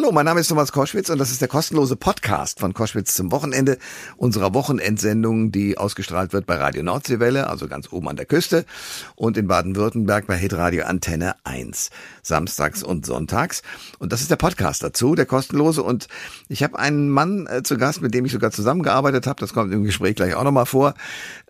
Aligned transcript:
Hallo, 0.00 0.12
mein 0.12 0.24
Name 0.24 0.40
ist 0.40 0.48
Thomas 0.48 0.72
Koschwitz 0.72 1.10
und 1.10 1.18
das 1.18 1.30
ist 1.30 1.42
der 1.42 1.48
kostenlose 1.48 1.94
Podcast 1.94 2.58
von 2.58 2.72
Koschwitz 2.72 3.14
zum 3.14 3.30
Wochenende 3.32 3.76
unserer 4.16 4.54
Wochenendsendung, 4.54 5.52
die 5.52 5.76
ausgestrahlt 5.76 6.32
wird 6.32 6.46
bei 6.46 6.54
Radio 6.54 6.82
Nordseewelle, 6.82 7.50
also 7.50 7.68
ganz 7.68 7.92
oben 7.92 8.08
an 8.08 8.16
der 8.16 8.24
Küste 8.24 8.64
und 9.14 9.36
in 9.36 9.46
Baden-Württemberg 9.46 10.26
bei 10.26 10.38
Hitradio 10.38 10.86
Antenne 10.86 11.34
1, 11.44 11.90
samstags 12.22 12.82
und 12.82 13.04
sonntags. 13.04 13.62
Und 13.98 14.10
das 14.14 14.22
ist 14.22 14.30
der 14.30 14.36
Podcast 14.36 14.82
dazu, 14.82 15.14
der 15.14 15.26
kostenlose. 15.26 15.82
Und 15.82 16.08
ich 16.48 16.62
habe 16.62 16.78
einen 16.78 17.10
Mann 17.10 17.46
äh, 17.46 17.62
zu 17.62 17.76
Gast, 17.76 18.00
mit 18.00 18.14
dem 18.14 18.24
ich 18.24 18.32
sogar 18.32 18.52
zusammengearbeitet 18.52 19.26
habe, 19.26 19.38
das 19.38 19.52
kommt 19.52 19.70
im 19.70 19.84
Gespräch 19.84 20.16
gleich 20.16 20.34
auch 20.34 20.44
nochmal 20.44 20.64
vor, 20.64 20.94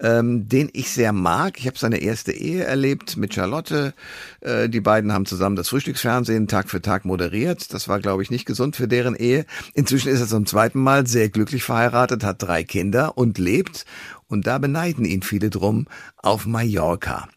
ähm, 0.01 0.48
den 0.48 0.71
ich 0.73 0.91
sehr 0.91 1.12
mag. 1.12 1.57
Ich 1.57 1.69
habe 1.69 1.79
seine 1.79 1.98
erste 1.98 2.32
Ehe 2.32 2.64
erlebt 2.64 3.17
mit 3.17 3.32
Charlotte. 3.32 3.95
Äh, 4.41 4.69
die 4.69 4.80
beiden 4.80 5.12
haben 5.12 5.25
zusammen 5.25 5.55
das 5.55 5.69
Frühstücksfernsehen 5.69 6.48
Tag 6.48 6.69
für 6.69 6.82
Tag 6.82 7.05
moderiert. 7.05 7.73
Das 7.73 7.87
war, 7.87 8.01
glaube 8.01 8.25
ich, 8.25 8.30
nicht 8.32 8.39
gesund 8.45 8.77
für 8.77 8.88
deren 8.88 9.14
Ehe. 9.14 9.46
Inzwischen 9.75 10.08
ist 10.08 10.21
er 10.21 10.26
zum 10.26 10.46
zweiten 10.46 10.81
Mal 10.81 11.07
sehr 11.07 11.29
glücklich 11.29 11.62
verheiratet, 11.62 12.25
hat 12.25 12.43
drei 12.43 12.64
Kinder 12.64 13.17
und 13.17 13.39
lebt, 13.39 13.85
und 14.29 14.46
da 14.46 14.58
beneiden 14.58 15.04
ihn 15.04 15.22
viele 15.22 15.50
drum, 15.50 15.86
auf 16.17 16.46
Mallorca. 16.46 17.29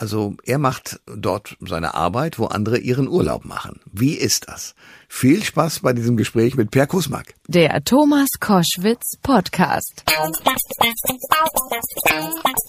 Also 0.00 0.34
er 0.46 0.56
macht 0.56 0.98
dort 1.04 1.58
seine 1.60 1.92
Arbeit, 1.92 2.38
wo 2.38 2.46
andere 2.46 2.78
ihren 2.78 3.06
Urlaub 3.06 3.44
machen. 3.44 3.80
Wie 3.92 4.14
ist 4.14 4.48
das? 4.48 4.74
Viel 5.08 5.44
Spaß 5.44 5.80
bei 5.80 5.92
diesem 5.92 6.16
Gespräch 6.16 6.56
mit 6.56 6.70
Per 6.70 6.86
Kusmak. 6.86 7.34
Der 7.48 7.84
Thomas 7.84 8.28
Koschwitz 8.40 9.18
Podcast. 9.22 10.02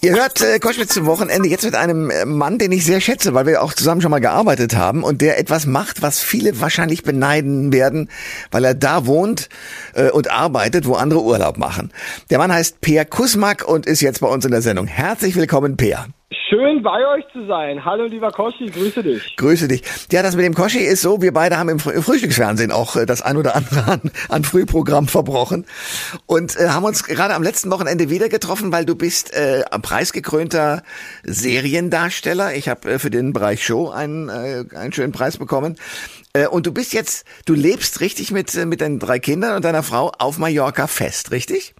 Ihr 0.02 0.12
hört 0.12 0.42
äh, 0.42 0.58
Koschwitz 0.58 0.92
zum 0.92 1.06
Wochenende 1.06 1.48
jetzt 1.48 1.64
mit 1.64 1.74
einem 1.74 2.10
äh, 2.10 2.26
Mann, 2.26 2.58
den 2.58 2.70
ich 2.70 2.84
sehr 2.84 3.00
schätze, 3.00 3.32
weil 3.32 3.46
wir 3.46 3.62
auch 3.62 3.72
zusammen 3.72 4.02
schon 4.02 4.10
mal 4.10 4.20
gearbeitet 4.20 4.76
haben 4.76 5.02
und 5.02 5.22
der 5.22 5.38
etwas 5.38 5.64
macht, 5.64 6.02
was 6.02 6.20
viele 6.20 6.60
wahrscheinlich 6.60 7.02
beneiden 7.02 7.72
werden, 7.72 8.10
weil 8.50 8.66
er 8.66 8.74
da 8.74 9.06
wohnt 9.06 9.48
äh, 9.94 10.10
und 10.10 10.30
arbeitet, 10.30 10.84
wo 10.84 10.96
andere 10.96 11.22
Urlaub 11.22 11.56
machen. 11.56 11.94
Der 12.28 12.36
Mann 12.36 12.52
heißt 12.52 12.82
Per 12.82 13.06
Kusmak 13.06 13.66
und 13.66 13.86
ist 13.86 14.02
jetzt 14.02 14.20
bei 14.20 14.28
uns 14.28 14.44
in 14.44 14.50
der 14.50 14.60
Sendung. 14.60 14.86
Herzlich 14.86 15.34
willkommen, 15.34 15.78
Per. 15.78 16.08
Schön 16.48 16.82
bei 16.82 17.06
euch 17.06 17.24
zu 17.32 17.46
sein. 17.46 17.84
Hallo 17.84 18.04
lieber 18.04 18.30
Koschi, 18.30 18.66
grüße 18.66 19.02
dich. 19.02 19.36
Grüße 19.36 19.68
dich. 19.68 19.82
Ja, 20.10 20.22
das 20.22 20.34
mit 20.34 20.46
dem 20.46 20.54
Koschi 20.54 20.78
ist 20.78 21.02
so, 21.02 21.20
wir 21.20 21.32
beide 21.32 21.58
haben 21.58 21.68
im 21.68 21.78
Frühstücksfernsehen 21.78 22.72
auch 22.72 22.96
äh, 22.96 23.06
das 23.06 23.20
ein 23.22 23.36
oder 23.36 23.54
andere 23.56 23.84
an, 23.90 24.00
an 24.28 24.44
Frühprogramm 24.44 25.08
verbrochen 25.08 25.66
und 26.26 26.56
äh, 26.56 26.68
haben 26.68 26.84
uns 26.84 27.04
gerade 27.04 27.34
am 27.34 27.42
letzten 27.42 27.70
Wochenende 27.70 28.08
wieder 28.08 28.28
getroffen, 28.28 28.72
weil 28.72 28.86
du 28.86 28.94
bist 28.94 29.34
äh, 29.34 29.62
preisgekrönter 29.80 30.82
Seriendarsteller. 31.24 32.54
Ich 32.54 32.68
habe 32.68 32.92
äh, 32.92 32.98
für 32.98 33.10
den 33.10 33.32
Bereich 33.32 33.64
Show 33.64 33.90
einen, 33.90 34.28
äh, 34.28 34.64
einen 34.74 34.92
schönen 34.92 35.12
Preis 35.12 35.36
bekommen. 35.36 35.76
Äh, 36.32 36.46
und 36.46 36.66
du 36.66 36.72
bist 36.72 36.94
jetzt, 36.94 37.26
du 37.44 37.54
lebst 37.54 38.00
richtig 38.00 38.30
mit, 38.30 38.54
äh, 38.54 38.64
mit 38.64 38.80
deinen 38.80 38.98
drei 38.98 39.18
Kindern 39.18 39.56
und 39.56 39.64
deiner 39.64 39.82
Frau 39.82 40.12
auf 40.18 40.38
Mallorca 40.38 40.86
fest, 40.86 41.30
richtig? 41.30 41.74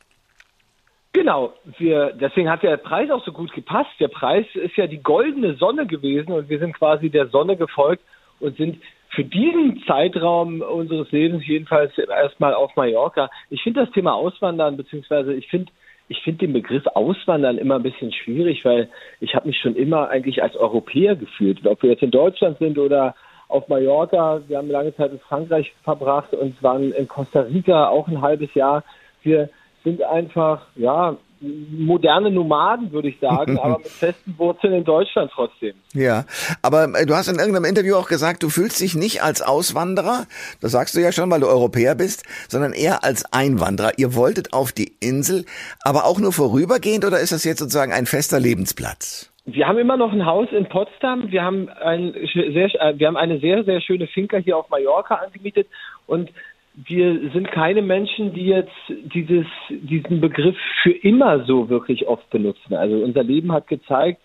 Genau, 1.15 1.53
wir, 1.79 2.15
deswegen 2.19 2.49
hat 2.49 2.63
der 2.63 2.79
Preis 2.79 3.11
auch 3.11 3.23
so 3.25 3.33
gut 3.33 3.53
gepasst. 3.53 3.91
Der 4.01 4.09
Preis 4.09 4.47
ist 4.55 4.77
ja 4.77 4.87
die 4.87 5.03
goldene 5.03 5.55
Sonne 5.57 5.87
gewesen 5.87 6.33
und 6.33 6.49
wir 6.49 6.59
sind 6.59 6.73
quasi 6.73 7.11
der 7.11 7.27
Sonne 7.29 7.57
gefolgt 7.57 8.03
und 8.41 8.57
sind 8.57 8.79
für 9.11 9.25
diesen 9.25 9.83
Zeitraum 9.87 10.63
unseres 10.63 11.13
Lebens 11.13 11.47
jedenfalls 11.47 11.97
erstmal 11.99 12.55
auf 12.55 12.75
Mallorca. 12.77 13.29
Ich 13.51 13.63
finde 13.63 13.85
das 13.85 13.93
Thema 13.93 14.15
Auswandern, 14.15 14.79
beziehungsweise 14.79 15.35
ich 15.35 15.49
finde 15.49 15.71
ich 16.09 16.21
finde 16.23 16.47
den 16.47 16.53
Begriff 16.53 16.87
Auswandern 16.89 17.59
immer 17.59 17.77
ein 17.77 17.83
bisschen 17.83 18.13
schwierig, 18.13 18.65
weil 18.65 18.89
ich 19.21 19.35
habe 19.35 19.47
mich 19.47 19.59
schon 19.59 19.77
immer 19.77 20.09
eigentlich 20.09 20.43
als 20.43 20.57
Europäer 20.57 21.17
gefühlt. 21.17 21.65
Ob 21.67 21.83
wir 21.83 21.91
jetzt 21.91 22.03
in 22.03 22.11
Deutschland 22.11 22.59
sind 22.59 22.79
oder 22.79 23.15
auf 23.49 23.69
Mallorca, 23.69 24.41
wir 24.49 24.59
haben 24.59 24.71
lange 24.71 24.95
Zeit 24.97 25.13
in 25.13 25.21
Frankreich 25.21 25.73
verbracht 25.85 26.33
und 26.35 26.63
waren 26.63 26.93
in 26.93 27.07
Costa 27.07 27.43
Rica 27.43 27.89
auch 27.89 28.09
ein 28.09 28.21
halbes 28.21 28.53
Jahr. 28.55 28.83
Wir 29.23 29.51
sind 29.85 30.03
einfach, 30.03 30.67
ja, 30.77 31.17
moderne 31.43 32.31
Nomaden, 32.31 32.93
würde 32.93 33.09
ich 33.09 33.19
sagen, 33.19 33.59
aber 33.63 33.79
mit 33.79 33.89
festen 33.89 34.35
Wurzeln 34.39 34.73
in 34.75 34.85
Deutschland 34.85 35.31
trotzdem. 35.35 35.75
Ja, 35.93 36.25
aber 36.63 36.85
äh, 36.95 37.07
du 37.07 37.15
hast 37.15 37.29
in 37.29 37.39
irgendeinem 37.39 37.65
Interview 37.65 37.97
auch 37.97 38.09
gesagt, 38.09 38.43
du 38.43 38.49
fühlst 38.49 38.81
dich 38.81 38.95
nicht 38.95 39.23
als 39.23 39.43
Auswanderer, 39.43 40.27
das 40.61 40.73
sagst 40.73 40.95
du 40.95 41.01
ja 41.01 41.13
schon, 41.13 41.31
weil 41.31 41.41
du 41.41 41.49
Europäer 41.49 41.95
bist, 41.95 42.25
sondern 42.49 42.73
eher 42.73 43.05
als 43.05 43.33
Einwanderer. 43.33 43.93
Ihr 43.97 44.15
wolltet 44.15 44.53
auf 44.53 44.73
die 44.73 44.93
Insel, 45.01 45.45
aber 45.83 46.05
auch 46.05 46.21
nur 46.21 46.33
vorübergehend 46.33 47.05
oder 47.05 47.21
ist 47.21 47.33
das 47.33 47.45
jetzt 47.45 47.59
sozusagen 47.59 47.93
ein 47.93 48.07
fester 48.07 48.39
Lebensplatz? 48.39 49.29
Wir 49.45 49.67
haben 49.67 49.79
immer 49.79 49.97
noch 49.97 50.13
ein 50.13 50.25
Haus 50.25 50.49
in 50.53 50.69
Potsdam. 50.69 51.33
Wir 51.33 51.43
haben, 51.43 51.69
ein 51.69 52.15
sehr, 52.33 52.67
äh, 52.81 52.97
wir 52.97 53.09
haben 53.09 53.17
eine 53.17 53.41
sehr, 53.41 53.65
sehr 53.65 53.81
schöne 53.81 54.07
Finca 54.07 54.37
hier 54.37 54.57
auf 54.57 54.71
Mallorca 54.71 55.17
angemietet 55.17 55.67
und 56.07 56.31
wir 56.75 57.31
sind 57.33 57.51
keine 57.51 57.83
Menschen, 57.83 58.33
die 58.33 58.47
jetzt 58.47 58.73
dieses, 58.89 59.47
diesen 59.69 60.21
Begriff 60.21 60.57
für 60.83 60.93
immer 60.93 61.45
so 61.45 61.69
wirklich 61.69 62.07
oft 62.07 62.29
benutzen. 62.31 62.75
Also 62.75 62.97
unser 62.97 63.23
Leben 63.23 63.53
hat 63.53 63.69
gezeigt, 63.69 64.23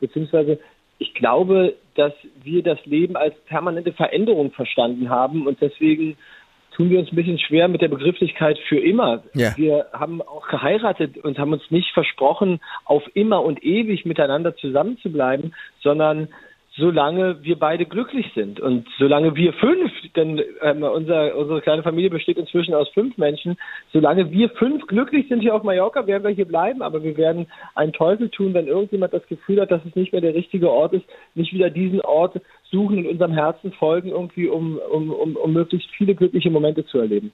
beziehungsweise 0.00 0.58
ich 0.98 1.14
glaube, 1.14 1.74
dass 1.94 2.12
wir 2.42 2.62
das 2.62 2.84
Leben 2.86 3.16
als 3.16 3.34
permanente 3.46 3.92
Veränderung 3.92 4.50
verstanden 4.50 5.10
haben 5.10 5.46
und 5.46 5.60
deswegen 5.60 6.16
tun 6.76 6.90
wir 6.90 6.98
uns 6.98 7.10
ein 7.10 7.16
bisschen 7.16 7.38
schwer 7.38 7.68
mit 7.68 7.80
der 7.80 7.88
Begrifflichkeit 7.88 8.58
für 8.68 8.78
immer. 8.78 9.22
Ja. 9.34 9.56
Wir 9.56 9.86
haben 9.92 10.20
auch 10.20 10.46
geheiratet 10.48 11.16
und 11.18 11.38
haben 11.38 11.52
uns 11.52 11.70
nicht 11.70 11.90
versprochen, 11.92 12.60
auf 12.84 13.02
immer 13.14 13.42
und 13.42 13.64
ewig 13.64 14.04
miteinander 14.04 14.54
zusammenzubleiben, 14.56 15.54
sondern 15.80 16.28
solange 16.76 17.42
wir 17.42 17.58
beide 17.58 17.86
glücklich 17.86 18.30
sind. 18.34 18.60
Und 18.60 18.86
solange 18.98 19.34
wir 19.34 19.52
fünf, 19.54 19.90
denn 20.14 20.42
ähm, 20.62 20.82
unser, 20.82 21.34
unsere 21.36 21.62
kleine 21.62 21.82
Familie 21.82 22.10
besteht 22.10 22.36
inzwischen 22.36 22.74
aus 22.74 22.88
fünf 22.90 23.16
Menschen, 23.16 23.56
solange 23.92 24.30
wir 24.30 24.50
fünf 24.50 24.86
glücklich 24.86 25.28
sind 25.28 25.40
hier 25.40 25.54
auf 25.54 25.62
Mallorca, 25.62 26.06
werden 26.06 26.24
wir 26.24 26.30
hier 26.30 26.46
bleiben, 26.46 26.82
aber 26.82 27.02
wir 27.02 27.16
werden 27.16 27.46
einen 27.74 27.92
Teufel 27.92 28.28
tun, 28.28 28.52
wenn 28.52 28.66
irgendjemand 28.66 29.14
das 29.14 29.26
Gefühl 29.26 29.60
hat, 29.60 29.70
dass 29.70 29.84
es 29.86 29.96
nicht 29.96 30.12
mehr 30.12 30.20
der 30.20 30.34
richtige 30.34 30.70
Ort 30.70 30.92
ist, 30.92 31.06
nicht 31.34 31.52
wieder 31.52 31.70
diesen 31.70 32.00
Ort 32.02 32.40
suchen 32.70 32.98
und 32.98 33.06
unserem 33.06 33.32
Herzen 33.32 33.72
folgen, 33.72 34.10
irgendwie, 34.10 34.48
um, 34.48 34.78
um, 34.78 35.10
um, 35.10 35.36
um 35.36 35.52
möglichst 35.52 35.88
viele 35.96 36.14
glückliche 36.14 36.50
Momente 36.50 36.84
zu 36.86 36.98
erleben. 36.98 37.32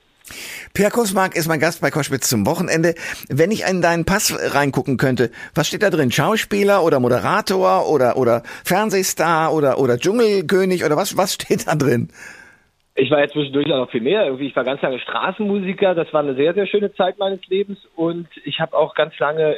Per 0.75 0.91
Kosmark 0.91 1.37
ist 1.37 1.49
mein 1.49 1.61
Gast 1.61 1.81
bei 1.81 1.91
Koschwitz 1.91 2.29
zum 2.29 2.47
Wochenende. 2.47 2.95
Wenn 3.29 3.51
ich 3.51 3.69
in 3.69 3.83
deinen 3.83 4.05
Pass 4.05 4.33
reingucken 4.55 4.97
könnte, 4.97 5.31
was 5.55 5.69
steht 5.69 5.83
da 5.83 5.91
drin? 5.91 6.11
Schauspieler 6.11 6.85
oder 6.85 7.01
Moderator 7.01 7.91
oder, 7.91 8.17
oder 8.17 8.43
Fernsehstar 8.65 9.53
oder, 9.53 9.79
oder 9.79 9.99
Dschungelkönig 9.99 10.85
oder 10.85 10.97
was, 10.97 11.17
was 11.17 11.35
steht 11.35 11.67
da 11.67 11.75
drin? 11.75 12.09
Ich 12.95 13.11
war 13.11 13.21
jetzt 13.21 13.33
zwischendurch 13.33 13.67
auch 13.73 13.79
noch 13.79 13.91
viel 13.91 14.03
mehr. 14.03 14.25
Irgendwie, 14.27 14.47
ich 14.47 14.57
war 14.57 14.65
ganz 14.65 14.83
lange 14.83 14.99
Straßenmusiker. 14.99 15.95
Das 15.95 16.13
war 16.13 16.21
eine 16.21 16.35
sehr, 16.35 16.53
sehr 16.53 16.67
schöne 16.67 16.93
Zeit 16.95 17.19
meines 17.19 17.41
Lebens. 17.49 17.79
Und 17.97 18.29
ich 18.45 18.61
habe 18.61 18.77
auch 18.77 18.95
ganz 18.95 19.19
lange 19.19 19.57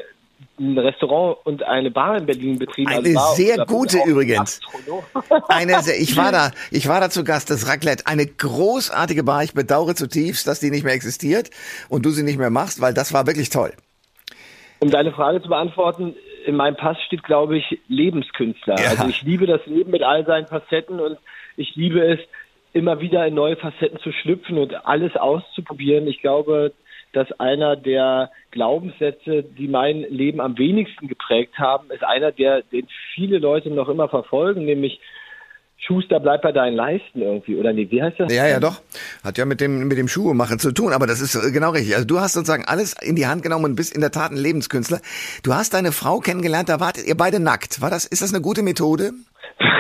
ein 0.59 0.79
Restaurant 0.79 1.39
und 1.45 1.63
eine 1.65 1.91
Bar 1.91 2.19
in 2.19 2.27
Berlin 2.27 2.59
betrieben. 2.59 2.89
Eine 2.89 3.19
also 3.19 3.35
sehr 3.35 3.65
gute 3.67 3.99
übrigens. 4.07 4.61
Eine 5.49 5.81
sehr, 5.83 6.01
ich 6.01 6.17
war 6.17 6.31
da, 6.31 6.51
ich 6.71 6.89
war 6.89 7.01
da 7.01 7.11
zu 7.11 7.25
Gast, 7.25 7.51
das 7.51 7.69
Raclette. 7.69 8.07
Eine 8.07 8.27
großartige 8.27 9.25
Bar. 9.25 9.43
Ich 9.43 9.55
bedauere 9.55 9.95
zutiefst, 9.95 10.47
dass 10.47 10.61
die 10.61 10.71
nicht 10.71 10.85
mehr 10.85 10.95
existiert 10.95 11.51
und 11.89 12.07
du 12.07 12.11
sie 12.11 12.23
nicht 12.23 12.39
mehr 12.39 12.51
machst, 12.51 12.81
weil 12.81 12.95
das 12.95 13.13
war 13.13 13.27
wirklich 13.27 13.51
toll. 13.51 13.73
Um 14.79 14.91
deine 14.91 15.13
Frage 15.13 15.43
zu 15.43 15.49
beantworten, 15.49 16.15
in 16.47 16.57
meinem 16.57 16.77
Pass 16.77 16.99
steht, 17.07 17.25
glaube 17.25 17.59
ich, 17.59 17.81
Lebenskünstler. 17.89 18.79
Ja. 18.79 18.91
Also 18.91 19.09
ich 19.09 19.23
liebe 19.23 19.47
das 19.47 19.65
Leben 19.67 19.91
mit 19.91 20.03
all 20.03 20.25
seinen 20.27 20.47
Facetten 20.47 21.01
und 21.01 21.19
ich 21.57 21.75
liebe 21.75 22.01
es, 22.01 22.21
immer 22.75 23.01
wieder 23.01 23.25
in 23.27 23.35
neue 23.35 23.57
Facetten 23.57 24.01
zu 24.01 24.11
schlüpfen 24.13 24.59
und 24.59 24.85
alles 24.85 25.17
auszuprobieren. 25.17 26.09
Ich 26.09 26.21
glaube, 26.21 26.73
dass 27.15 27.31
einer 27.41 27.77
der 27.77 28.31
Glaubenssätze, 28.51 29.43
die 29.43 29.69
mein 29.69 30.03
Leben 30.03 30.41
am 30.41 30.59
wenigsten 30.59 31.09
geprägt 31.09 31.59
haben, 31.59 31.91
ist 31.91 32.05
einer, 32.05 32.33
der, 32.33 32.63
den 32.63 32.87
viele 33.15 33.39
Leute 33.39 33.71
noch 33.71 33.89
immer 33.89 34.09
verfolgen, 34.09 34.65
nämlich 34.65 35.01
Schuster, 35.79 36.19
bleib 36.19 36.43
bei 36.43 36.53
deinen 36.53 36.77
Leisten 36.77 37.21
irgendwie, 37.21 37.57
oder 37.57 37.73
nee, 37.73 37.87
wie 37.91 38.03
heißt 38.03 38.19
das? 38.19 38.33
Ja, 38.33 38.47
ja, 38.47 38.59
doch. 38.59 38.81
Hat 39.23 39.37
ja 39.37 39.45
mit 39.45 39.61
dem, 39.61 39.87
mit 39.87 39.99
dem 39.99 40.09
Schuhmachen 40.09 40.59
zu 40.59 40.73
tun, 40.73 40.93
aber 40.93 41.07
das 41.07 41.21
ist 41.21 41.35
äh, 41.35 41.51
genau 41.51 41.71
richtig. 41.71 41.95
Also 41.95 42.07
du 42.07 42.21
hast 42.21 42.33
sozusagen 42.33 42.65
alles 42.65 42.95
in 43.03 43.17
die 43.17 43.27
Hand 43.27 43.43
genommen 43.43 43.67
und 43.67 43.77
bist 43.77 43.95
in 43.95 44.01
der 44.01 44.11
Tat 44.11 44.31
ein 44.31 44.39
Lebenskünstler. 44.39 45.01
Du 45.43 45.53
hast 45.53 45.75
deine 45.75 45.93
Frau 45.93 46.21
kennengelernt, 46.21 46.69
da 46.69 46.81
wartet 46.81 47.07
ihr 47.07 47.17
beide 47.17 47.39
nackt. 47.39 47.83
War 47.83 47.91
das, 47.91 48.07
ist 48.07 48.23
das 48.23 48.33
eine 48.33 48.41
gute 48.41 48.63
Methode? 48.63 49.13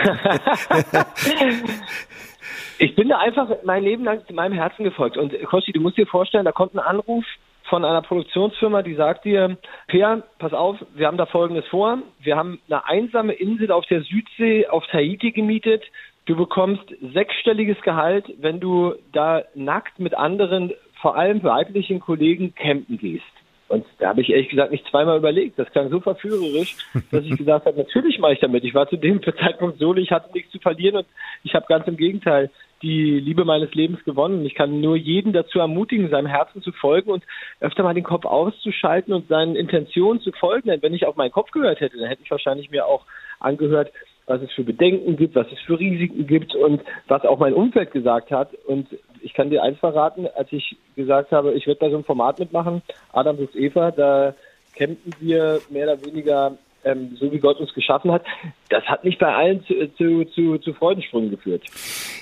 Ich 2.78 2.94
bin 2.96 3.08
da 3.08 3.18
einfach 3.18 3.48
mein 3.64 3.84
Leben 3.84 4.04
lang 4.04 4.22
meinem 4.32 4.54
Herzen 4.54 4.84
gefolgt. 4.84 5.16
Und 5.16 5.32
Kosti, 5.44 5.72
du 5.72 5.80
musst 5.80 5.96
dir 5.96 6.06
vorstellen, 6.06 6.44
da 6.44 6.52
kommt 6.52 6.74
ein 6.74 6.80
Anruf 6.80 7.24
von 7.64 7.84
einer 7.84 8.02
Produktionsfirma, 8.02 8.82
die 8.82 8.94
sagt 8.94 9.24
dir, 9.24 9.56
Peer, 9.86 10.22
pass 10.38 10.52
auf, 10.52 10.76
wir 10.94 11.06
haben 11.06 11.16
da 11.16 11.26
Folgendes 11.26 11.66
vor. 11.68 11.98
Wir 12.20 12.36
haben 12.36 12.60
eine 12.68 12.86
einsame 12.86 13.32
Insel 13.32 13.72
auf 13.72 13.86
der 13.86 14.02
Südsee 14.02 14.66
auf 14.68 14.86
Tahiti 14.88 15.32
gemietet. 15.32 15.82
Du 16.26 16.36
bekommst 16.36 16.84
sechsstelliges 17.12 17.80
Gehalt, 17.82 18.32
wenn 18.38 18.60
du 18.60 18.94
da 19.12 19.42
nackt 19.54 19.98
mit 19.98 20.14
anderen, 20.14 20.72
vor 21.00 21.16
allem 21.16 21.42
weiblichen 21.42 22.00
Kollegen 22.00 22.54
campen 22.54 22.98
gehst. 22.98 23.24
Und 23.68 23.86
da 23.98 24.08
habe 24.08 24.20
ich 24.20 24.30
ehrlich 24.30 24.50
gesagt 24.50 24.72
nicht 24.72 24.86
zweimal 24.88 25.18
überlegt. 25.18 25.58
Das 25.58 25.70
klang 25.70 25.88
so 25.90 26.00
verführerisch, 26.00 26.76
dass 27.10 27.24
ich 27.24 27.36
gesagt 27.36 27.66
habe, 27.66 27.78
natürlich 27.78 28.18
mache 28.18 28.34
ich 28.34 28.40
damit. 28.40 28.64
Ich 28.64 28.74
war 28.74 28.88
zu 28.88 28.96
dem 28.96 29.22
Zeitpunkt 29.40 29.78
so, 29.78 29.94
ich 29.94 30.10
hatte 30.10 30.32
nichts 30.32 30.52
zu 30.52 30.58
verlieren 30.58 30.96
und 30.96 31.06
ich 31.42 31.54
habe 31.54 31.66
ganz 31.68 31.86
im 31.86 31.96
Gegenteil 31.96 32.50
die 32.82 33.18
Liebe 33.18 33.46
meines 33.46 33.74
Lebens 33.74 34.04
gewonnen. 34.04 34.44
Ich 34.44 34.54
kann 34.54 34.80
nur 34.80 34.96
jeden 34.96 35.32
dazu 35.32 35.58
ermutigen, 35.58 36.10
seinem 36.10 36.26
Herzen 36.26 36.60
zu 36.60 36.70
folgen 36.72 37.10
und 37.10 37.24
öfter 37.60 37.82
mal 37.82 37.94
den 37.94 38.04
Kopf 38.04 38.26
auszuschalten 38.26 39.14
und 39.14 39.28
seinen 39.28 39.56
Intentionen 39.56 40.20
zu 40.20 40.32
folgen. 40.32 40.68
Denn 40.68 40.82
wenn 40.82 40.92
ich 40.92 41.06
auf 41.06 41.16
meinen 41.16 41.32
Kopf 41.32 41.50
gehört 41.50 41.80
hätte, 41.80 41.96
dann 41.96 42.08
hätte 42.08 42.22
ich 42.22 42.30
wahrscheinlich 42.30 42.70
mir 42.70 42.86
auch 42.86 43.06
angehört, 43.40 43.90
was 44.26 44.42
es 44.42 44.52
für 44.52 44.64
Bedenken 44.64 45.16
gibt, 45.16 45.34
was 45.34 45.50
es 45.52 45.60
für 45.60 45.78
Risiken 45.78 46.26
gibt 46.26 46.54
und 46.54 46.82
was 47.08 47.24
auch 47.24 47.38
mein 47.38 47.54
Umfeld 47.54 47.92
gesagt 47.92 48.30
hat. 48.30 48.54
Und 48.66 48.88
ich 49.24 49.32
kann 49.32 49.50
dir 49.50 49.62
eins 49.62 49.78
verraten, 49.78 50.28
als 50.36 50.52
ich 50.52 50.76
gesagt 50.94 51.32
habe, 51.32 51.54
ich 51.54 51.66
werde 51.66 51.80
bei 51.80 51.88
so 51.88 51.96
einem 51.96 52.04
Format 52.04 52.38
mitmachen, 52.38 52.82
Adam 53.12 53.38
sucht 53.38 53.56
Eva, 53.56 53.90
da 53.90 54.34
kämpfen 54.74 55.14
wir 55.18 55.60
mehr 55.70 55.84
oder 55.84 56.04
weniger 56.04 56.58
ähm, 56.84 57.16
so 57.18 57.32
wie 57.32 57.38
Gott 57.38 57.58
uns 57.58 57.72
geschaffen 57.72 58.12
hat, 58.12 58.24
das 58.68 58.84
hat 58.84 59.04
nicht 59.04 59.18
bei 59.18 59.32
allen 59.32 59.64
zu, 59.66 59.74
zu, 59.96 60.24
zu, 60.34 60.58
zu 60.58 60.74
Freudensprüngen 60.74 61.30
geführt. 61.30 61.62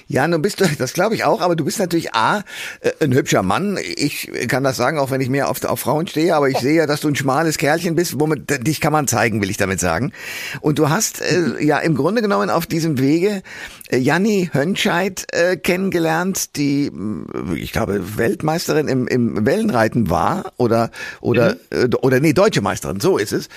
Ja, 0.08 0.26
nun 0.26 0.42
bist 0.42 0.60
du, 0.60 0.64
das 0.78 0.92
glaube 0.92 1.14
ich 1.14 1.24
auch, 1.24 1.40
aber 1.40 1.56
du 1.56 1.64
bist 1.64 1.78
natürlich 1.78 2.14
A, 2.14 2.40
äh, 2.80 2.90
ein 3.00 3.14
hübscher 3.14 3.42
Mann. 3.42 3.78
Ich 3.96 4.30
kann 4.48 4.64
das 4.64 4.76
sagen, 4.76 4.98
auch 4.98 5.10
wenn 5.10 5.20
ich 5.20 5.28
mehr 5.28 5.48
auf, 5.48 5.64
auf 5.64 5.80
Frauen 5.80 6.06
stehe, 6.06 6.34
aber 6.34 6.48
ich 6.48 6.58
sehe 6.58 6.74
ja, 6.74 6.86
dass 6.86 7.00
du 7.00 7.08
ein 7.08 7.16
schmales 7.16 7.58
Kerlchen 7.58 7.94
bist, 7.94 8.18
womit 8.18 8.66
dich 8.66 8.80
kann 8.80 8.92
man 8.92 9.06
zeigen, 9.06 9.40
will 9.40 9.50
ich 9.50 9.56
damit 9.56 9.80
sagen. 9.80 10.12
Und 10.60 10.78
du 10.78 10.90
hast 10.90 11.20
äh, 11.20 11.60
ja 11.64 11.78
im 11.78 11.94
Grunde 11.94 12.22
genommen 12.22 12.50
auf 12.50 12.66
diesem 12.66 12.98
Wege 12.98 13.42
äh, 13.88 13.98
Janni 13.98 14.50
Hönscheid 14.52 15.26
äh, 15.32 15.56
kennengelernt, 15.56 16.56
die, 16.56 16.86
äh, 16.86 17.56
ich 17.56 17.72
glaube, 17.72 18.18
Weltmeisterin 18.18 18.88
im, 18.88 19.06
im 19.06 19.46
Wellenreiten 19.46 20.10
war 20.10 20.52
oder 20.56 20.90
oder 21.20 21.54
mhm. 21.70 21.92
äh, 21.92 21.96
oder 22.02 22.20
nee, 22.20 22.32
deutsche 22.32 22.60
Meisterin, 22.60 23.00
so 23.00 23.16
ist 23.16 23.32
es. 23.32 23.48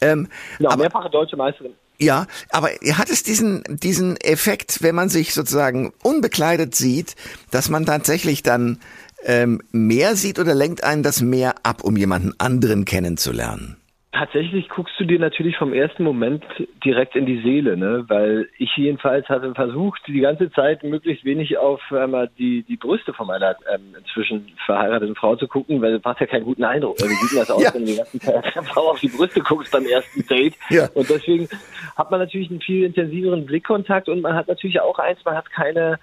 Ähm, 0.00 0.28
ja, 0.58 0.70
aber, 0.70 0.82
mehrfache 0.82 1.10
deutsche 1.10 1.36
Meisterin. 1.36 1.72
Ja, 1.98 2.26
aber 2.50 2.70
hat 2.92 3.08
es 3.08 3.22
diesen, 3.22 3.62
diesen 3.68 4.16
Effekt, 4.16 4.82
wenn 4.82 4.94
man 4.94 5.08
sich 5.08 5.32
sozusagen 5.32 5.92
unbekleidet 6.02 6.74
sieht, 6.74 7.14
dass 7.50 7.68
man 7.68 7.86
tatsächlich 7.86 8.42
dann 8.42 8.80
ähm, 9.24 9.62
mehr 9.70 10.16
sieht 10.16 10.38
oder 10.38 10.54
lenkt 10.54 10.82
einen 10.82 11.02
das 11.02 11.20
mehr 11.20 11.54
ab, 11.62 11.84
um 11.84 11.96
jemanden 11.96 12.32
anderen 12.38 12.84
kennenzulernen? 12.84 13.76
Tatsächlich 14.14 14.68
guckst 14.68 14.94
du 14.98 15.04
dir 15.04 15.18
natürlich 15.18 15.56
vom 15.56 15.72
ersten 15.72 16.04
Moment 16.04 16.44
direkt 16.84 17.16
in 17.16 17.26
die 17.26 17.42
Seele, 17.42 17.76
ne? 17.76 18.04
weil 18.06 18.48
ich 18.58 18.70
jedenfalls 18.76 19.28
hatte 19.28 19.52
versucht, 19.54 20.00
die 20.06 20.20
ganze 20.20 20.52
Zeit 20.52 20.84
möglichst 20.84 21.24
wenig 21.24 21.58
auf 21.58 21.80
ähm, 21.90 22.28
die, 22.38 22.62
die 22.62 22.76
Brüste 22.76 23.12
von 23.12 23.26
meiner 23.26 23.56
ähm, 23.74 23.96
inzwischen 23.98 24.52
verheirateten 24.66 25.16
Frau 25.16 25.34
zu 25.34 25.48
gucken, 25.48 25.82
weil 25.82 25.94
das 25.94 26.04
macht 26.04 26.20
ja 26.20 26.26
keinen 26.26 26.44
guten 26.44 26.62
Eindruck. 26.62 26.96
Wie 27.00 27.26
sieht 27.26 27.40
das 27.40 27.50
aus, 27.50 27.60
ja. 27.60 27.74
wenn 27.74 27.86
du 27.86 27.90
die 27.90 27.96
ganze 27.96 28.20
Zeit 28.20 28.54
der 28.54 28.62
Frau 28.62 28.92
auf 28.92 29.00
die 29.00 29.08
Brüste 29.08 29.40
guckst 29.40 29.72
beim 29.72 29.84
ersten 29.84 30.24
Date? 30.28 30.54
Ja. 30.70 30.88
Und 30.94 31.10
deswegen 31.10 31.48
hat 31.96 32.12
man 32.12 32.20
natürlich 32.20 32.50
einen 32.50 32.60
viel 32.60 32.84
intensiveren 32.84 33.44
Blickkontakt 33.44 34.08
und 34.08 34.20
man 34.20 34.34
hat 34.34 34.46
natürlich 34.46 34.80
auch 34.80 35.00
eins, 35.00 35.24
man 35.24 35.34
hat 35.34 35.50
keine 35.50 35.98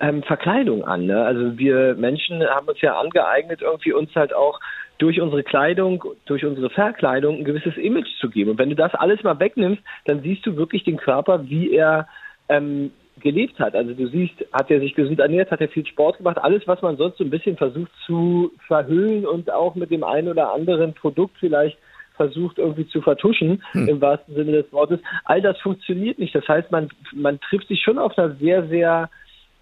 ähm, 0.00 0.22
Verkleidung 0.22 0.84
an. 0.84 1.06
Ne? 1.06 1.24
Also 1.24 1.56
wir 1.56 1.94
Menschen 1.94 2.44
haben 2.44 2.68
uns 2.68 2.80
ja 2.82 2.98
angeeignet, 2.98 3.62
irgendwie 3.62 3.94
uns 3.94 4.14
halt 4.14 4.34
auch 4.34 4.60
durch 4.98 5.20
unsere 5.20 5.42
Kleidung, 5.42 6.04
durch 6.26 6.44
unsere 6.44 6.70
Verkleidung 6.70 7.38
ein 7.38 7.44
gewisses 7.44 7.76
Image 7.76 8.08
zu 8.20 8.30
geben. 8.30 8.50
Und 8.50 8.58
wenn 8.58 8.70
du 8.70 8.76
das 8.76 8.94
alles 8.94 9.22
mal 9.22 9.38
wegnimmst, 9.40 9.82
dann 10.04 10.22
siehst 10.22 10.46
du 10.46 10.56
wirklich 10.56 10.84
den 10.84 10.96
Körper, 10.96 11.48
wie 11.48 11.72
er 11.72 12.08
ähm, 12.48 12.92
gelebt 13.20 13.58
hat. 13.58 13.74
Also 13.74 13.94
du 13.94 14.08
siehst, 14.08 14.34
hat 14.52 14.70
er 14.70 14.80
sich 14.80 14.94
gesund 14.94 15.20
ernährt, 15.20 15.50
hat 15.50 15.60
er 15.60 15.68
viel 15.68 15.86
Sport 15.86 16.18
gemacht, 16.18 16.38
alles, 16.38 16.66
was 16.66 16.82
man 16.82 16.96
sonst 16.96 17.18
so 17.18 17.24
ein 17.24 17.30
bisschen 17.30 17.56
versucht 17.56 17.90
zu 18.06 18.52
verhüllen 18.66 19.26
und 19.26 19.50
auch 19.50 19.74
mit 19.74 19.90
dem 19.90 20.04
einen 20.04 20.28
oder 20.28 20.52
anderen 20.52 20.94
Produkt 20.94 21.36
vielleicht 21.38 21.78
versucht 22.16 22.58
irgendwie 22.58 22.86
zu 22.86 23.00
vertuschen, 23.00 23.62
hm. 23.72 23.88
im 23.88 24.00
wahrsten 24.00 24.34
Sinne 24.34 24.52
des 24.52 24.72
Wortes. 24.72 25.00
All 25.24 25.42
das 25.42 25.58
funktioniert 25.60 26.18
nicht. 26.18 26.34
Das 26.34 26.46
heißt, 26.46 26.70
man, 26.70 26.88
man 27.12 27.40
trifft 27.40 27.68
sich 27.68 27.82
schon 27.82 27.98
auf 27.98 28.16
einer 28.16 28.34
sehr, 28.36 28.68
sehr 28.68 29.10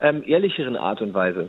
ähm, 0.01 0.23
ehrlicheren 0.27 0.77
Art 0.77 1.01
und 1.01 1.15
Weise. 1.15 1.49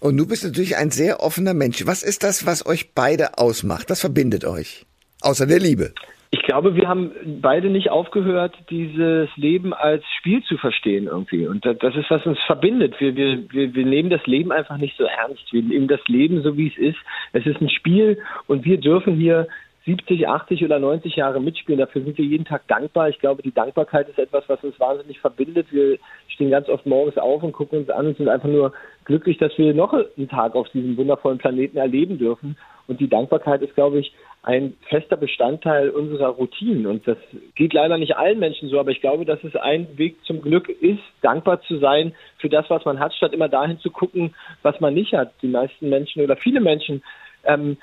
Und 0.00 0.16
du 0.16 0.26
bist 0.26 0.44
natürlich 0.44 0.76
ein 0.76 0.90
sehr 0.90 1.20
offener 1.20 1.54
Mensch. 1.54 1.86
Was 1.86 2.02
ist 2.02 2.22
das, 2.22 2.46
was 2.46 2.66
euch 2.66 2.94
beide 2.94 3.38
ausmacht? 3.38 3.90
Was 3.90 4.00
verbindet 4.00 4.44
euch? 4.44 4.86
Außer 5.20 5.46
der 5.46 5.58
Liebe. 5.58 5.92
Ich 6.30 6.42
glaube, 6.42 6.76
wir 6.76 6.86
haben 6.88 7.12
beide 7.40 7.70
nicht 7.70 7.90
aufgehört, 7.90 8.54
dieses 8.68 9.30
Leben 9.36 9.72
als 9.72 10.04
Spiel 10.18 10.42
zu 10.42 10.58
verstehen 10.58 11.06
irgendwie. 11.06 11.46
Und 11.46 11.64
das 11.64 11.96
ist, 11.96 12.10
was 12.10 12.26
uns 12.26 12.38
verbindet. 12.46 13.00
Wir, 13.00 13.16
wir, 13.16 13.48
wir, 13.50 13.86
nehmen 13.86 14.10
das 14.10 14.26
Leben 14.26 14.52
einfach 14.52 14.76
nicht 14.76 14.94
so 14.98 15.04
ernst. 15.04 15.50
Wir 15.52 15.62
nehmen 15.62 15.88
das 15.88 16.06
Leben 16.06 16.42
so, 16.42 16.56
wie 16.58 16.68
es 16.68 16.76
ist. 16.76 16.98
Es 17.32 17.46
ist 17.46 17.62
ein 17.62 17.70
Spiel 17.70 18.18
und 18.46 18.66
wir 18.66 18.78
dürfen 18.78 19.16
hier 19.16 19.48
70, 19.88 20.28
80 20.28 20.64
oder 20.64 20.78
90 20.78 21.16
Jahre 21.16 21.40
mitspielen. 21.40 21.78
Dafür 21.78 22.02
sind 22.02 22.18
wir 22.18 22.24
jeden 22.24 22.44
Tag 22.44 22.68
dankbar. 22.68 23.08
Ich 23.08 23.18
glaube, 23.18 23.42
die 23.42 23.54
Dankbarkeit 23.54 24.06
ist 24.08 24.18
etwas, 24.18 24.44
was 24.46 24.62
uns 24.62 24.78
wahnsinnig 24.78 25.18
verbindet. 25.18 25.68
Wir 25.70 25.98
stehen 26.28 26.50
ganz 26.50 26.68
oft 26.68 26.84
morgens 26.84 27.16
auf 27.16 27.42
und 27.42 27.52
gucken 27.52 27.78
uns 27.78 27.90
an 27.90 28.06
und 28.06 28.18
sind 28.18 28.28
einfach 28.28 28.50
nur 28.50 28.72
glücklich, 29.06 29.38
dass 29.38 29.56
wir 29.56 29.72
noch 29.72 29.94
einen 29.94 30.28
Tag 30.28 30.54
auf 30.54 30.68
diesem 30.68 30.98
wundervollen 30.98 31.38
Planeten 31.38 31.78
erleben 31.78 32.18
dürfen. 32.18 32.58
Und 32.86 33.00
die 33.00 33.08
Dankbarkeit 33.08 33.62
ist, 33.62 33.74
glaube 33.74 34.00
ich, 34.00 34.12
ein 34.42 34.76
fester 34.88 35.16
Bestandteil 35.16 35.88
unserer 35.88 36.28
Routinen. 36.28 36.86
Und 36.86 37.08
das 37.08 37.16
geht 37.54 37.72
leider 37.72 37.96
nicht 37.96 38.16
allen 38.16 38.38
Menschen 38.38 38.68
so, 38.68 38.78
aber 38.78 38.90
ich 38.90 39.00
glaube, 39.00 39.24
dass 39.24 39.42
es 39.42 39.56
ein 39.56 39.96
Weg 39.96 40.22
zum 40.24 40.42
Glück 40.42 40.68
ist, 40.68 41.02
dankbar 41.22 41.62
zu 41.62 41.78
sein 41.78 42.14
für 42.36 42.50
das, 42.50 42.68
was 42.68 42.84
man 42.84 42.98
hat, 42.98 43.14
statt 43.14 43.32
immer 43.32 43.48
dahin 43.48 43.78
zu 43.78 43.90
gucken, 43.90 44.34
was 44.62 44.80
man 44.80 44.92
nicht 44.92 45.14
hat. 45.14 45.32
Die 45.40 45.48
meisten 45.48 45.88
Menschen 45.88 46.22
oder 46.22 46.36
viele 46.36 46.60
Menschen 46.60 47.02
ähm, 47.44 47.78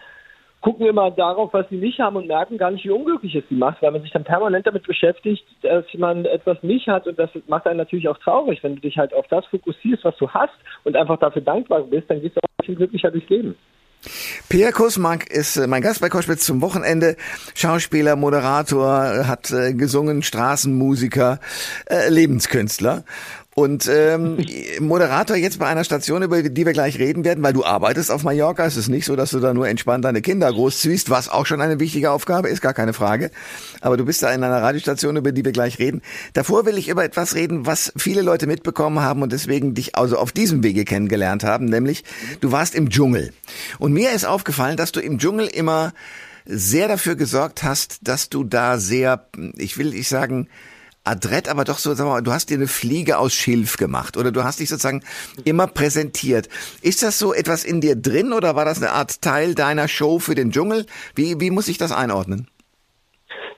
gucken 0.66 0.88
immer 0.88 1.12
darauf, 1.12 1.54
was 1.54 1.70
sie 1.70 1.76
nicht 1.76 2.00
haben 2.00 2.16
und 2.16 2.26
merken 2.26 2.58
gar 2.58 2.72
nicht, 2.72 2.84
wie 2.86 2.90
unglücklich 2.90 3.36
es 3.36 3.44
sie 3.50 3.56
macht, 3.56 3.84
weil 3.84 3.92
man 3.92 4.02
sich 4.02 4.10
dann 4.10 4.24
permanent 4.24 4.66
damit 4.66 4.82
beschäftigt, 4.82 5.46
dass 5.62 5.86
man 5.96 6.26
etwas 6.26 6.58
nicht 6.64 6.88
hat 6.88 7.06
und 7.06 7.20
das 7.20 7.30
macht 7.46 7.68
einen 7.68 7.78
natürlich 7.78 8.10
auch 8.10 8.18
traurig. 8.18 8.64
Wenn 8.64 8.74
du 8.74 8.82
dich 8.82 8.98
halt 8.98 9.14
auf 9.14 9.28
das 9.30 9.46
fokussierst, 9.46 10.04
was 10.04 10.18
du 10.18 10.28
hast 10.28 10.56
und 10.84 10.96
einfach 10.96 11.20
dafür 11.20 11.44
dankbar 11.44 11.84
bist, 11.84 12.10
dann 12.10 12.20
gehst 12.20 12.36
du 12.36 12.40
auch 12.40 12.66
viel 12.66 12.76
glücklicher 12.76 13.12
durchs 13.12 13.30
Leben. 13.30 13.56
Pierre 14.50 14.72
Kusmark 14.72 15.30
ist 15.30 15.58
äh, 15.58 15.68
mein 15.68 15.84
Gast 15.84 16.02
bei 16.02 16.10
Koschwitz 16.10 16.46
zum 16.46 16.62
Wochenende. 16.62 17.16
Schauspieler, 17.54 18.16
Moderator, 18.16 19.28
hat 19.28 19.52
äh, 19.52 19.74
gesungen, 19.74 20.24
Straßenmusiker, 20.24 21.40
äh, 21.88 22.10
Lebenskünstler. 22.10 23.04
Und 23.58 23.88
ähm, 23.88 24.46
Moderator 24.82 25.38
jetzt 25.38 25.60
bei 25.60 25.68
einer 25.68 25.86
Station, 25.86 26.22
über 26.22 26.44
die 26.44 26.66
wir 26.66 26.74
gleich 26.74 27.00
reden 27.00 27.24
werden, 27.24 27.42
weil 27.42 27.54
du 27.54 27.64
arbeitest 27.64 28.12
auf 28.12 28.26
Mallorca. 28.26 28.66
Es 28.66 28.76
ist 28.76 28.90
nicht 28.90 29.06
so, 29.06 29.16
dass 29.16 29.30
du 29.30 29.40
da 29.40 29.54
nur 29.54 29.70
entspannt 29.70 30.04
deine 30.04 30.22
Kinder 30.22 30.52
großziehst, 30.52 31.10
was 31.10 31.30
auch 31.30 31.46
schon 31.46 31.62
eine 31.62 31.80
wichtige 31.80 32.12
Aufgabe 32.12 32.50
ist, 32.50 32.60
gar 32.60 32.74
keine 32.74 32.92
Frage. 32.92 33.32
Aber 33.80 33.96
du 33.96 34.04
bist 34.04 34.22
da 34.22 34.34
in 34.34 34.44
einer 34.44 34.62
Radiostation, 34.62 35.16
über 35.16 35.32
die 35.32 35.46
wir 35.46 35.54
gleich 35.54 35.80
reden. 35.80 36.02
Davor 36.34 36.66
will 36.66 36.78
ich 36.78 36.90
über 36.90 37.06
etwas 37.06 37.34
reden, 37.34 37.66
was 37.66 37.94
viele 37.96 38.24
Leute 38.24 38.46
mitbekommen 38.46 39.00
haben 39.00 39.22
und 39.22 39.32
deswegen 39.32 39.74
dich 39.74 39.96
also 39.96 40.18
auf 40.18 40.34
diesem 40.34 40.62
Wege 40.62 40.84
kennengelernt 40.84 41.46
haben, 41.46 41.64
nämlich 41.64 42.04
du 42.42 42.52
warst 42.52 42.76
im 42.76 42.90
Dschungel. 42.90 43.32
Und 43.80 43.94
mir 43.94 44.12
ist 44.12 44.26
aufgefallen, 44.26 44.76
dass 44.76 44.92
du 44.92 45.00
im 45.00 45.18
Dschungel 45.18 45.48
immer 45.48 45.94
sehr 46.46 46.90
dafür 46.90 47.16
gesorgt 47.16 47.64
hast, 47.64 48.00
dass 48.02 48.28
du 48.28 48.44
da 48.44 48.80
sehr, 48.80 49.28
ich 49.56 49.78
will 49.78 49.92
nicht 49.92 50.10
sagen, 50.10 50.50
adrett, 51.06 51.48
aber 51.48 51.64
doch 51.64 51.78
so, 51.78 51.94
sag 51.94 52.06
mal, 52.06 52.22
du 52.22 52.32
hast 52.32 52.50
dir 52.50 52.58
eine 52.58 52.68
Fliege 52.68 53.18
aus 53.18 53.34
Schilf 53.34 53.78
gemacht 53.78 54.18
oder 54.18 54.32
du 54.32 54.44
hast 54.44 54.60
dich 54.60 54.70
sozusagen 54.70 55.04
immer 55.44 55.68
präsentiert. 55.68 56.50
Ist 56.82 57.04
das 57.04 57.20
so 57.20 57.34
etwas 57.34 57.64
in 57.64 57.80
dir 57.80 57.96
drin 57.96 58.34
oder 58.34 58.56
war 58.56 58.66
das 58.66 58.78
eine 58.78 58.92
Art 58.92 59.22
Teil 59.22 59.56
deiner 59.56 59.88
Show 59.88 60.20
für 60.20 60.36
den 60.36 60.52
Dschungel? 60.52 60.86
Wie, 61.16 61.40
wie 61.40 61.52
muss 61.52 61.68
ich 61.68 61.78
das 61.78 61.92
einordnen? 61.92 62.48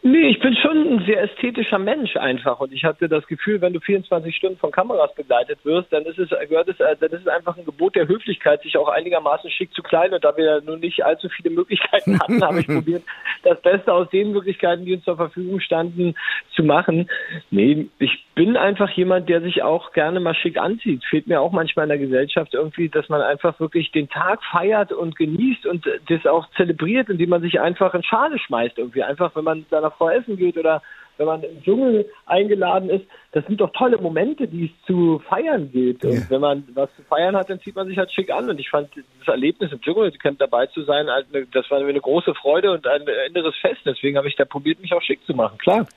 Nee, 0.04 0.30
ich 0.30 0.39
bin 0.39 0.56
schon 0.56 0.77
ein 0.77 1.06
sehr 1.06 1.24
ästhetischer 1.24 1.80
Mensch 1.80 2.16
einfach 2.16 2.60
und 2.60 2.72
ich 2.72 2.84
hatte 2.84 3.10
das 3.10 3.25
Gefühl, 3.27 3.62
wenn 3.62 3.74
du 3.74 3.80
24 3.80 4.36
Stunden 4.36 4.58
von 4.58 4.72
Kameras 4.72 5.13
begleitet 5.16 5.60
wirst, 5.63 5.92
dann 5.92 6.06
ist 6.06 6.20
es 6.20 6.30
gehört 6.48 6.70
es, 6.70 6.80
äh, 6.80 6.96
dann 7.00 7.12
ist 7.12 7.22
es 7.22 7.27
einfach 7.27 7.58
ein 7.58 7.66
Gebot 7.66 7.96
der 7.96 8.08
Höflichkeit, 8.08 8.62
sich 8.62 8.77
auch 8.77 8.89
einigermaßen 8.89 9.50
schick 9.50 9.74
zu 9.74 9.82
kleiden 9.82 10.13
und 10.13 10.24
da 10.24 10.38
wir 10.38 10.62
nun 10.62 10.80
nicht 10.80 11.04
allzu 11.04 11.30
viele 11.30 11.50
Möglichkeiten 11.50 12.20
hatten, 12.22 12.44
habe 12.44 12.60
ich 12.60 12.68
probiert, 12.68 13.04
das 13.44 13.62
Beste 13.62 13.94
aus 13.94 14.10
den 14.10 14.32
Möglichkeiten, 14.32 14.86
die 14.86 14.94
uns 14.94 15.04
zur 15.04 15.18
Verfügung 15.18 15.60
standen, 15.60 16.16
zu 16.56 16.63
machen. 16.63 17.10
Nee, 17.50 17.88
ich 18.00 18.25
bin 18.36 18.56
einfach 18.56 18.89
jemand, 18.92 19.30
der 19.30 19.42
sich 19.42 19.63
auch 19.63 19.94
gerne 19.94 20.20
mal 20.20 20.36
schick 20.36 20.58
anzieht. 20.58 21.04
Fehlt 21.06 21.27
mir 21.27 21.42
auch 21.42 21.51
manchmal 21.51 21.86
in 21.86 21.89
der 21.89 21.98
Gesellschaft 21.98 22.54
irgendwie, 22.54 22.88
dass 22.88 23.10
man 23.10 23.22
einfach 23.22 23.60
wirklich 23.60 23.92
den 23.92 24.10
Tag 24.10 24.44
feiert 24.44 24.92
und 24.92 25.16
genießt 25.16 25.66
und 25.66 25.86
das 26.08 26.25
auch 26.27 26.48
zelebriert, 26.56 27.10
indem 27.10 27.30
man 27.30 27.42
sich 27.42 27.60
einfach 27.60 27.94
in 27.96 28.04
Schale 28.04 28.38
schmeißt 28.38 28.77
irgendwie. 28.77 29.01
Einfach, 29.01 29.36
wenn 29.36 29.44
man 29.44 29.60
mit 29.60 29.72
seiner 29.88 29.91
Frau 29.91 30.10
essen 30.10 30.38
geht 30.38 30.58
oder 30.58 30.82
wenn 31.17 31.25
man 31.25 31.44
im 31.44 31.63
Dschungel 31.63 32.06
eingeladen 32.25 32.89
ist, 32.89 33.06
das 33.32 33.46
sind 33.46 33.60
doch 33.60 33.72
tolle 33.74 33.98
Momente, 33.98 34.48
die 34.48 34.65
es 34.65 34.86
zu 34.86 35.22
feiern 35.27 35.70
gilt. 35.72 36.03
Und 36.06 36.13
ja. 36.13 36.22
wenn 36.29 36.41
man 36.41 36.63
was 36.74 36.89
zu 36.96 37.01
feiern 37.03 37.36
hat, 37.36 37.50
dann 37.50 37.60
zieht 37.60 37.75
man 37.75 37.88
sich 37.88 37.98
halt 37.98 38.12
schick 38.12 38.32
an. 38.32 38.50
Und 38.50 38.60
ich 38.60 38.70
fand 38.70 38.89
das 38.96 39.27
Erlebnis 39.27 39.72
im 39.72 39.82
Dschungelcamp 39.82 40.39
dabei 40.39 40.67
zu 40.67 40.84
sein, 40.84 41.08
das 41.51 41.70
war 41.70 41.79
mir 41.79 41.89
eine 41.89 42.01
große 42.01 42.34
Freude 42.36 42.72
und 42.72 42.88
ein 42.88 43.01
inneres 43.27 43.56
Fest. 43.60 43.82
Deswegen 43.86 44.17
habe 44.17 44.27
ich 44.27 44.36
da 44.36 44.46
probiert, 44.46 44.79
mich 44.79 44.94
auch 44.94 45.01
schick 45.01 45.20
zu 45.25 45.34
machen, 45.34 45.58
klar. 45.58 45.88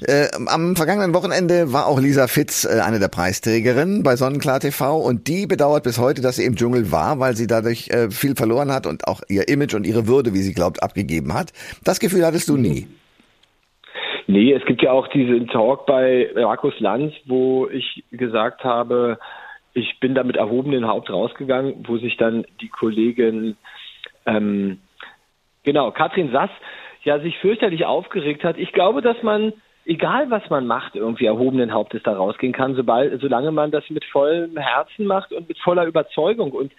Äh, 0.00 0.28
am 0.46 0.74
vergangenen 0.74 1.14
Wochenende 1.14 1.72
war 1.72 1.86
auch 1.86 2.00
Lisa 2.00 2.26
Fitz 2.26 2.64
äh, 2.64 2.80
eine 2.80 2.98
der 2.98 3.08
Preisträgerinnen 3.08 4.02
bei 4.02 4.16
Sonnenklar 4.16 4.60
TV 4.60 4.98
und 4.98 5.28
die 5.28 5.46
bedauert 5.46 5.84
bis 5.84 5.98
heute, 5.98 6.22
dass 6.22 6.36
sie 6.36 6.44
im 6.44 6.56
Dschungel 6.56 6.90
war, 6.90 7.20
weil 7.20 7.36
sie 7.36 7.46
dadurch 7.46 7.88
äh, 7.90 8.10
viel 8.10 8.34
verloren 8.34 8.72
hat 8.72 8.86
und 8.86 9.06
auch 9.06 9.20
ihr 9.28 9.48
Image 9.48 9.74
und 9.74 9.86
ihre 9.86 10.06
Würde, 10.06 10.32
wie 10.32 10.42
sie 10.42 10.54
glaubt, 10.54 10.82
abgegeben 10.82 11.34
hat. 11.34 11.52
Das 11.84 12.00
Gefühl 12.00 12.24
hattest 12.24 12.48
du 12.48 12.56
nie. 12.56 12.88
Nee, 14.26 14.52
es 14.52 14.64
gibt 14.64 14.82
ja 14.82 14.92
auch 14.92 15.08
diesen 15.08 15.48
Talk 15.48 15.86
bei 15.86 16.30
Markus 16.34 16.78
Lanz, 16.80 17.12
wo 17.26 17.68
ich 17.68 18.04
gesagt 18.10 18.64
habe, 18.64 19.18
ich 19.74 19.98
bin 20.00 20.14
da 20.14 20.22
mit 20.22 20.36
erhobenen 20.36 20.86
Haupt 20.86 21.10
rausgegangen, 21.10 21.84
wo 21.86 21.96
sich 21.96 22.16
dann 22.16 22.44
die 22.60 22.68
Kollegin, 22.68 23.56
ähm, 24.26 24.78
genau, 25.64 25.90
Katrin 25.90 26.30
Sass, 26.30 26.50
ja 27.04 27.18
sich 27.18 27.36
fürchterlich 27.38 27.84
aufgeregt 27.84 28.44
hat. 28.44 28.58
Ich 28.58 28.72
glaube, 28.72 29.02
dass 29.02 29.20
man, 29.22 29.52
egal 29.84 30.30
was 30.30 30.48
man 30.50 30.66
macht, 30.66 30.94
irgendwie 30.94 31.26
erhobenen 31.26 31.72
Hauptes 31.72 32.02
da 32.02 32.12
rausgehen 32.12 32.52
kann, 32.52 32.74
sobald, 32.74 33.20
solange 33.20 33.50
man 33.50 33.70
das 33.70 33.88
mit 33.90 34.04
vollem 34.04 34.56
Herzen 34.56 35.06
macht 35.06 35.32
und 35.32 35.48
mit 35.48 35.58
voller 35.58 35.86
Überzeugung. 35.86 36.52
Und 36.52 36.72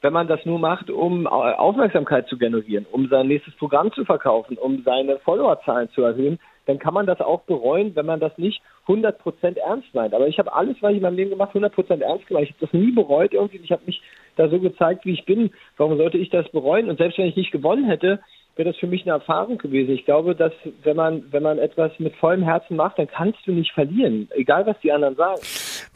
wenn 0.00 0.12
man 0.12 0.28
das 0.28 0.44
nur 0.46 0.58
macht, 0.58 0.90
um 0.90 1.26
Aufmerksamkeit 1.26 2.26
zu 2.28 2.38
generieren, 2.38 2.86
um 2.90 3.08
sein 3.08 3.28
nächstes 3.28 3.54
Programm 3.56 3.92
zu 3.92 4.04
verkaufen, 4.04 4.56
um 4.56 4.82
seine 4.82 5.18
Followerzahlen 5.18 5.90
zu 5.90 6.02
erhöhen, 6.02 6.38
dann 6.66 6.78
kann 6.78 6.94
man 6.94 7.06
das 7.06 7.20
auch 7.20 7.42
bereuen, 7.42 7.96
wenn 7.96 8.06
man 8.06 8.20
das 8.20 8.36
nicht 8.38 8.62
100% 8.86 9.58
ernst 9.58 9.94
meint. 9.94 10.14
Aber 10.14 10.28
ich 10.28 10.38
habe 10.38 10.52
alles, 10.52 10.76
was 10.80 10.92
ich 10.92 10.98
in 10.98 11.02
meinem 11.02 11.16
Leben 11.16 11.30
gemacht 11.30 11.54
100% 11.54 12.00
ernst 12.00 12.26
gemacht. 12.26 12.44
Ich 12.44 12.50
habe 12.50 12.66
das 12.66 12.72
nie 12.72 12.92
bereut 12.92 13.32
irgendwie. 13.32 13.58
Ich 13.58 13.72
habe 13.72 13.82
mich 13.86 14.00
da 14.36 14.48
so 14.48 14.58
gezeigt, 14.60 15.04
wie 15.04 15.12
ich 15.12 15.24
bin. 15.24 15.50
Warum 15.76 15.96
sollte 15.96 16.18
ich 16.18 16.30
das 16.30 16.48
bereuen? 16.50 16.88
Und 16.88 16.98
selbst 16.98 17.18
wenn 17.18 17.26
ich 17.26 17.36
nicht 17.36 17.52
gewonnen 17.52 17.86
hätte, 17.86 18.20
wäre 18.56 18.70
das 18.70 18.78
für 18.78 18.86
mich 18.86 19.02
eine 19.02 19.12
Erfahrung 19.12 19.58
gewesen. 19.58 19.94
Ich 19.94 20.04
glaube, 20.04 20.34
dass 20.34 20.52
wenn 20.82 20.96
man, 20.96 21.24
wenn 21.30 21.42
man 21.42 21.58
etwas 21.58 21.92
mit 21.98 22.14
vollem 22.16 22.42
Herzen 22.42 22.76
macht, 22.76 22.98
dann 22.98 23.06
kannst 23.06 23.46
du 23.46 23.52
nicht 23.52 23.72
verlieren, 23.72 24.28
egal 24.34 24.66
was 24.66 24.78
die 24.80 24.92
anderen 24.92 25.16
sagen. 25.16 25.40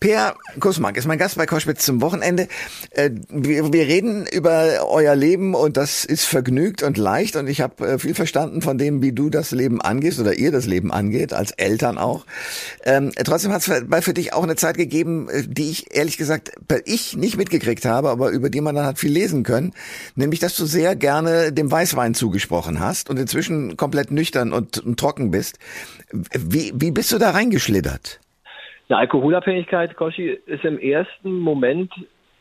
Per 0.00 0.36
Kusmark 0.60 0.96
ist 0.96 1.06
mein 1.06 1.18
Gast 1.18 1.36
bei 1.36 1.46
Koschwitz 1.46 1.84
zum 1.84 2.00
Wochenende. 2.00 2.48
Äh, 2.90 3.10
wir, 3.28 3.86
reden 3.86 4.26
über 4.26 4.86
euer 4.88 5.14
Leben 5.14 5.54
und 5.54 5.76
das 5.76 6.04
ist 6.04 6.24
vergnügt 6.24 6.82
und 6.82 6.96
leicht 6.96 7.36
und 7.36 7.48
ich 7.48 7.60
habe 7.60 7.86
äh, 7.86 7.98
viel 7.98 8.14
verstanden 8.14 8.62
von 8.62 8.78
dem, 8.78 9.02
wie 9.02 9.12
du 9.12 9.30
das 9.30 9.50
Leben 9.50 9.80
angehst 9.80 10.20
oder 10.20 10.34
ihr 10.34 10.52
das 10.52 10.66
Leben 10.66 10.92
angeht, 10.92 11.32
als 11.32 11.52
Eltern 11.52 11.98
auch. 11.98 12.26
Ähm, 12.84 13.12
trotzdem 13.24 13.52
hat 13.52 13.66
es 13.66 14.04
für 14.04 14.14
dich 14.14 14.32
auch 14.32 14.42
eine 14.42 14.56
Zeit 14.56 14.76
gegeben, 14.76 15.28
äh, 15.28 15.42
die 15.46 15.70
ich 15.70 15.94
ehrlich 15.94 16.16
gesagt, 16.16 16.52
ich 16.84 17.16
nicht 17.16 17.36
mitgekriegt 17.36 17.84
habe, 17.84 18.10
aber 18.10 18.30
über 18.30 18.50
die 18.50 18.60
man 18.60 18.74
dann 18.74 18.86
hat 18.86 18.98
viel 18.98 19.12
lesen 19.12 19.42
können, 19.42 19.72
nämlich, 20.14 20.40
dass 20.40 20.56
du 20.56 20.66
sehr 20.66 20.96
gerne 20.96 21.52
dem 21.52 21.70
Weißwein 21.70 22.14
zugesprochen 22.14 22.80
hast 22.80 23.10
und 23.10 23.18
inzwischen 23.18 23.76
komplett 23.76 24.10
nüchtern 24.10 24.52
und, 24.52 24.78
und 24.78 24.98
trocken 24.98 25.30
bist. 25.30 25.58
Wie, 26.12 26.72
wie 26.74 26.90
bist 26.90 27.12
du 27.12 27.18
da 27.18 27.30
reingeschlittert? 27.30 28.20
Eine 28.88 28.98
Alkoholabhängigkeit, 28.98 29.96
Koshi, 29.96 30.28
ist 30.28 30.64
im 30.64 30.78
ersten 30.78 31.40
Moment, 31.40 31.90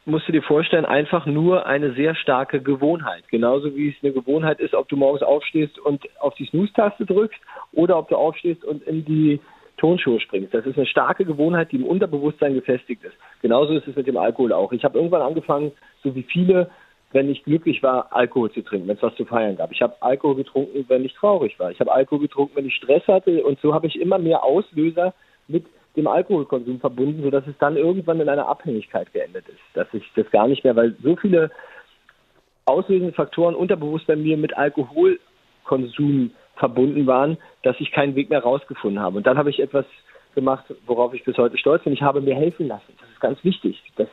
musst 0.05 0.27
du 0.27 0.33
dir 0.33 0.43
vorstellen, 0.43 0.83
einfach 0.83 1.25
nur 1.25 1.65
eine 1.65 1.93
sehr 1.93 2.15
starke 2.15 2.61
Gewohnheit. 2.61 3.23
Genauso 3.29 3.73
wie 3.77 3.89
es 3.89 3.95
eine 4.03 4.11
Gewohnheit 4.11 4.59
ist, 4.59 4.73
ob 4.73 4.89
du 4.89 4.97
morgens 4.97 5.23
aufstehst 5.23 5.79
und 5.79 6.03
auf 6.19 6.35
die 6.35 6.45
Snooze-Taste 6.47 7.05
drückst 7.05 7.39
oder 7.71 7.97
ob 7.97 8.09
du 8.09 8.17
aufstehst 8.17 8.65
und 8.65 8.83
in 8.83 9.05
die 9.05 9.39
Tonschuhe 9.77 10.19
springst. 10.19 10.53
Das 10.53 10.65
ist 10.65 10.77
eine 10.77 10.85
starke 10.85 11.23
Gewohnheit, 11.23 11.71
die 11.71 11.77
im 11.77 11.85
Unterbewusstsein 11.85 12.53
gefestigt 12.53 13.05
ist. 13.05 13.15
Genauso 13.41 13.73
ist 13.73 13.87
es 13.87 13.95
mit 13.95 14.07
dem 14.07 14.17
Alkohol 14.17 14.51
auch. 14.51 14.73
Ich 14.73 14.83
habe 14.83 14.97
irgendwann 14.97 15.21
angefangen, 15.21 15.71
so 16.03 16.13
wie 16.13 16.23
viele, 16.23 16.69
wenn 17.13 17.29
ich 17.29 17.45
glücklich 17.45 17.81
war, 17.81 18.11
Alkohol 18.11 18.51
zu 18.51 18.63
trinken, 18.63 18.89
wenn 18.89 18.97
es 18.97 19.03
was 19.03 19.15
zu 19.15 19.23
feiern 19.23 19.55
gab. 19.55 19.71
Ich 19.71 19.81
habe 19.81 19.95
Alkohol 20.01 20.35
getrunken, 20.35 20.83
wenn 20.89 21.05
ich 21.05 21.13
traurig 21.13 21.57
war. 21.57 21.71
Ich 21.71 21.79
habe 21.79 21.93
Alkohol 21.93 22.19
getrunken, 22.19 22.57
wenn 22.57 22.67
ich 22.67 22.75
Stress 22.75 23.07
hatte. 23.07 23.45
Und 23.45 23.61
so 23.61 23.73
habe 23.73 23.87
ich 23.87 23.99
immer 23.99 24.19
mehr 24.19 24.43
Auslöser 24.43 25.13
mit 25.47 25.65
dem 25.95 26.07
Alkoholkonsum 26.07 26.79
verbunden, 26.79 27.21
sodass 27.23 27.45
es 27.47 27.57
dann 27.59 27.77
irgendwann 27.77 28.19
in 28.19 28.29
einer 28.29 28.47
Abhängigkeit 28.47 29.13
geendet 29.13 29.47
ist. 29.47 29.59
Dass 29.73 29.87
ich 29.93 30.03
das 30.15 30.29
gar 30.31 30.47
nicht 30.47 30.63
mehr, 30.63 30.75
weil 30.75 30.95
so 31.03 31.15
viele 31.15 31.51
auslösende 32.65 33.13
Faktoren 33.13 33.55
unterbewusst 33.55 34.07
bei 34.07 34.15
mir 34.15 34.37
mit 34.37 34.57
Alkoholkonsum 34.57 36.31
verbunden 36.55 37.07
waren, 37.07 37.37
dass 37.63 37.75
ich 37.79 37.91
keinen 37.91 38.15
Weg 38.15 38.29
mehr 38.29 38.41
rausgefunden 38.41 39.01
habe. 39.01 39.17
Und 39.17 39.27
dann 39.27 39.37
habe 39.37 39.49
ich 39.49 39.59
etwas 39.59 39.85
gemacht, 40.35 40.65
worauf 40.85 41.13
ich 41.13 41.23
bis 41.23 41.37
heute 41.37 41.57
stolz 41.57 41.83
bin. 41.83 41.93
Ich 41.93 42.01
habe 42.01 42.21
mir 42.21 42.35
helfen 42.35 42.67
lassen. 42.67 42.93
Das 42.99 43.09
ist 43.09 43.21
ganz 43.21 43.43
wichtig. 43.43 43.81
Das 43.95 44.07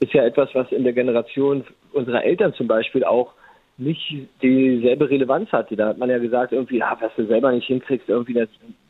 ist 0.00 0.12
ja 0.12 0.24
etwas, 0.24 0.50
was 0.54 0.70
in 0.72 0.84
der 0.84 0.92
Generation 0.92 1.64
unserer 1.92 2.24
Eltern 2.24 2.54
zum 2.54 2.66
Beispiel 2.66 3.04
auch 3.04 3.32
nicht 3.76 4.28
dieselbe 4.42 5.08
Relevanz 5.08 5.50
hatte. 5.52 5.76
Da 5.76 5.88
hat 5.88 5.98
man 5.98 6.10
ja 6.10 6.18
gesagt, 6.18 6.52
irgendwie, 6.52 6.78
ja, 6.78 6.96
was 7.00 7.12
du 7.16 7.26
selber 7.26 7.52
nicht 7.52 7.66
hinkriegst, 7.66 8.08
irgendwie, 8.08 8.34
das 8.34 8.48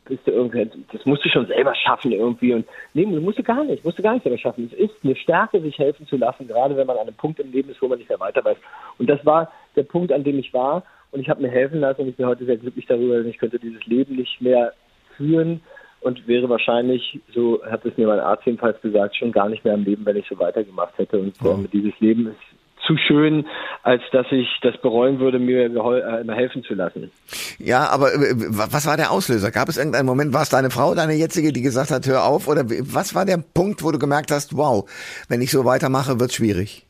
bist 0.08 0.26
du 0.26 0.32
irgendwie, 0.32 0.68
das 0.92 1.04
musst 1.06 1.24
du 1.24 1.28
schon 1.28 1.46
selber 1.46 1.74
schaffen 1.74 2.12
irgendwie. 2.12 2.54
Und 2.54 2.66
nee, 2.94 3.06
musst 3.06 3.38
du 3.38 3.42
gar 3.42 3.64
nicht, 3.64 3.84
musst 3.84 3.98
du 3.98 4.02
gar 4.02 4.14
nicht 4.14 4.24
selber 4.24 4.38
schaffen. 4.38 4.70
Es 4.72 4.78
ist 4.78 4.94
eine 5.04 5.16
Stärke, 5.16 5.60
sich 5.60 5.78
helfen 5.78 6.06
zu 6.06 6.16
lassen, 6.16 6.48
gerade 6.48 6.76
wenn 6.76 6.86
man 6.86 6.96
an 6.96 7.06
einem 7.06 7.16
Punkt 7.16 7.38
im 7.40 7.52
Leben 7.52 7.70
ist, 7.70 7.80
wo 7.80 7.88
man 7.88 7.98
nicht 7.98 8.08
mehr 8.08 8.20
weiter 8.20 8.44
weiß. 8.44 8.56
Und 8.98 9.08
das 9.08 9.24
war 9.24 9.52
der 9.76 9.84
Punkt, 9.84 10.12
an 10.12 10.24
dem 10.24 10.38
ich 10.38 10.52
war. 10.52 10.82
Und 11.10 11.20
ich 11.20 11.28
habe 11.28 11.42
mir 11.42 11.50
helfen 11.50 11.80
lassen 11.80 12.02
und 12.02 12.08
ich 12.08 12.16
bin 12.16 12.26
heute 12.26 12.44
sehr 12.44 12.58
glücklich 12.58 12.86
darüber, 12.86 13.18
denn 13.18 13.28
ich 13.28 13.38
könnte 13.38 13.58
dieses 13.58 13.84
Leben 13.86 14.16
nicht 14.16 14.40
mehr 14.40 14.72
führen 15.16 15.62
und 16.00 16.28
wäre 16.28 16.48
wahrscheinlich, 16.48 17.20
so 17.34 17.60
hat 17.64 17.84
es 17.84 17.96
mir 17.96 18.06
mein 18.06 18.20
Arzt 18.20 18.44
jedenfalls 18.46 18.80
gesagt, 18.82 19.16
schon 19.16 19.32
gar 19.32 19.48
nicht 19.48 19.64
mehr 19.64 19.74
am 19.74 19.84
Leben, 19.84 20.04
wenn 20.04 20.16
ich 20.16 20.26
so 20.28 20.38
weitergemacht 20.38 20.96
hätte. 20.98 21.18
Und 21.18 21.42
mhm. 21.42 21.68
dieses 21.72 21.98
Leben 22.00 22.28
ist 22.28 22.57
zu 22.88 22.96
schön, 22.96 23.46
als 23.82 24.02
dass 24.10 24.26
ich 24.32 24.48
das 24.62 24.76
bereuen 24.78 25.20
würde, 25.20 25.38
mir 25.38 25.66
äh, 25.66 26.32
helfen 26.32 26.64
zu 26.64 26.74
lassen. 26.74 27.12
Ja, 27.58 27.88
aber 27.90 28.12
äh, 28.14 28.34
was 28.34 28.86
war 28.86 28.96
der 28.96 29.12
Auslöser? 29.12 29.50
Gab 29.50 29.68
es 29.68 29.76
irgendeinen 29.76 30.06
Moment, 30.06 30.32
war 30.32 30.42
es 30.42 30.48
deine 30.48 30.70
Frau, 30.70 30.94
deine 30.94 31.12
jetzige, 31.12 31.52
die 31.52 31.62
gesagt 31.62 31.90
hat, 31.90 32.06
hör 32.06 32.24
auf? 32.24 32.48
Oder 32.48 32.64
was 32.64 33.14
war 33.14 33.26
der 33.26 33.38
Punkt, 33.54 33.84
wo 33.84 33.92
du 33.92 33.98
gemerkt 33.98 34.30
hast, 34.30 34.56
wow, 34.56 34.88
wenn 35.28 35.42
ich 35.42 35.50
so 35.50 35.64
weitermache, 35.64 36.18
wird 36.18 36.32
schwierig? 36.32 36.86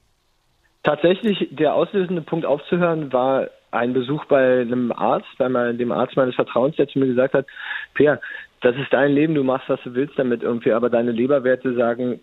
Tatsächlich, 0.84 1.48
der 1.50 1.74
auslösende 1.74 2.22
Punkt 2.22 2.46
aufzuhören 2.46 3.12
war 3.12 3.48
ein 3.72 3.92
Besuch 3.92 4.24
bei 4.26 4.60
einem 4.60 4.92
Arzt, 4.92 5.28
bei 5.36 5.48
meinem, 5.48 5.76
dem 5.76 5.92
Arzt 5.92 6.16
meines 6.16 6.34
Vertrauens, 6.36 6.76
der 6.76 6.88
zu 6.88 6.98
mir 6.98 7.06
gesagt 7.06 7.34
hat, 7.34 7.46
Peer, 7.94 8.20
das 8.60 8.74
ist 8.76 8.92
dein 8.92 9.12
Leben, 9.12 9.34
du 9.34 9.44
machst, 9.44 9.68
was 9.68 9.80
du 9.82 9.94
willst 9.94 10.18
damit 10.18 10.42
irgendwie, 10.42 10.72
aber 10.72 10.88
deine 10.88 11.12
Leberwerte 11.12 11.74
sagen, 11.74 12.20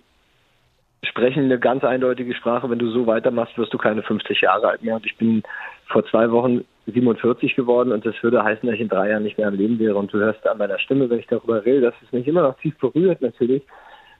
sprechen 1.05 1.45
eine 1.45 1.59
ganz 1.59 1.83
eindeutige 1.83 2.33
Sprache. 2.33 2.69
Wenn 2.69 2.79
du 2.79 2.89
so 2.89 3.07
weitermachst, 3.07 3.57
wirst 3.57 3.73
du 3.73 3.77
keine 3.77 4.03
50 4.03 4.41
Jahre 4.41 4.67
alt 4.69 4.83
mehr. 4.83 4.95
Und 4.95 5.05
ich 5.05 5.17
bin 5.17 5.43
vor 5.87 6.05
zwei 6.05 6.31
Wochen 6.31 6.65
47 6.87 7.55
geworden 7.55 7.91
und 7.91 8.05
das 8.05 8.15
würde 8.21 8.43
heißen, 8.43 8.67
dass 8.67 8.75
ich 8.75 8.81
in 8.81 8.89
drei 8.89 9.09
Jahren 9.09 9.23
nicht 9.23 9.37
mehr 9.37 9.47
am 9.47 9.55
Leben 9.55 9.79
wäre. 9.79 9.95
Und 9.95 10.13
du 10.13 10.19
hörst 10.19 10.47
an 10.47 10.57
meiner 10.57 10.79
Stimme, 10.79 11.09
wenn 11.09 11.19
ich 11.19 11.27
darüber 11.27 11.65
rede, 11.65 11.81
dass 11.81 11.93
es 12.03 12.11
mich 12.11 12.27
immer 12.27 12.43
noch 12.43 12.57
tief 12.59 12.77
berührt 12.77 13.21
natürlich, 13.21 13.63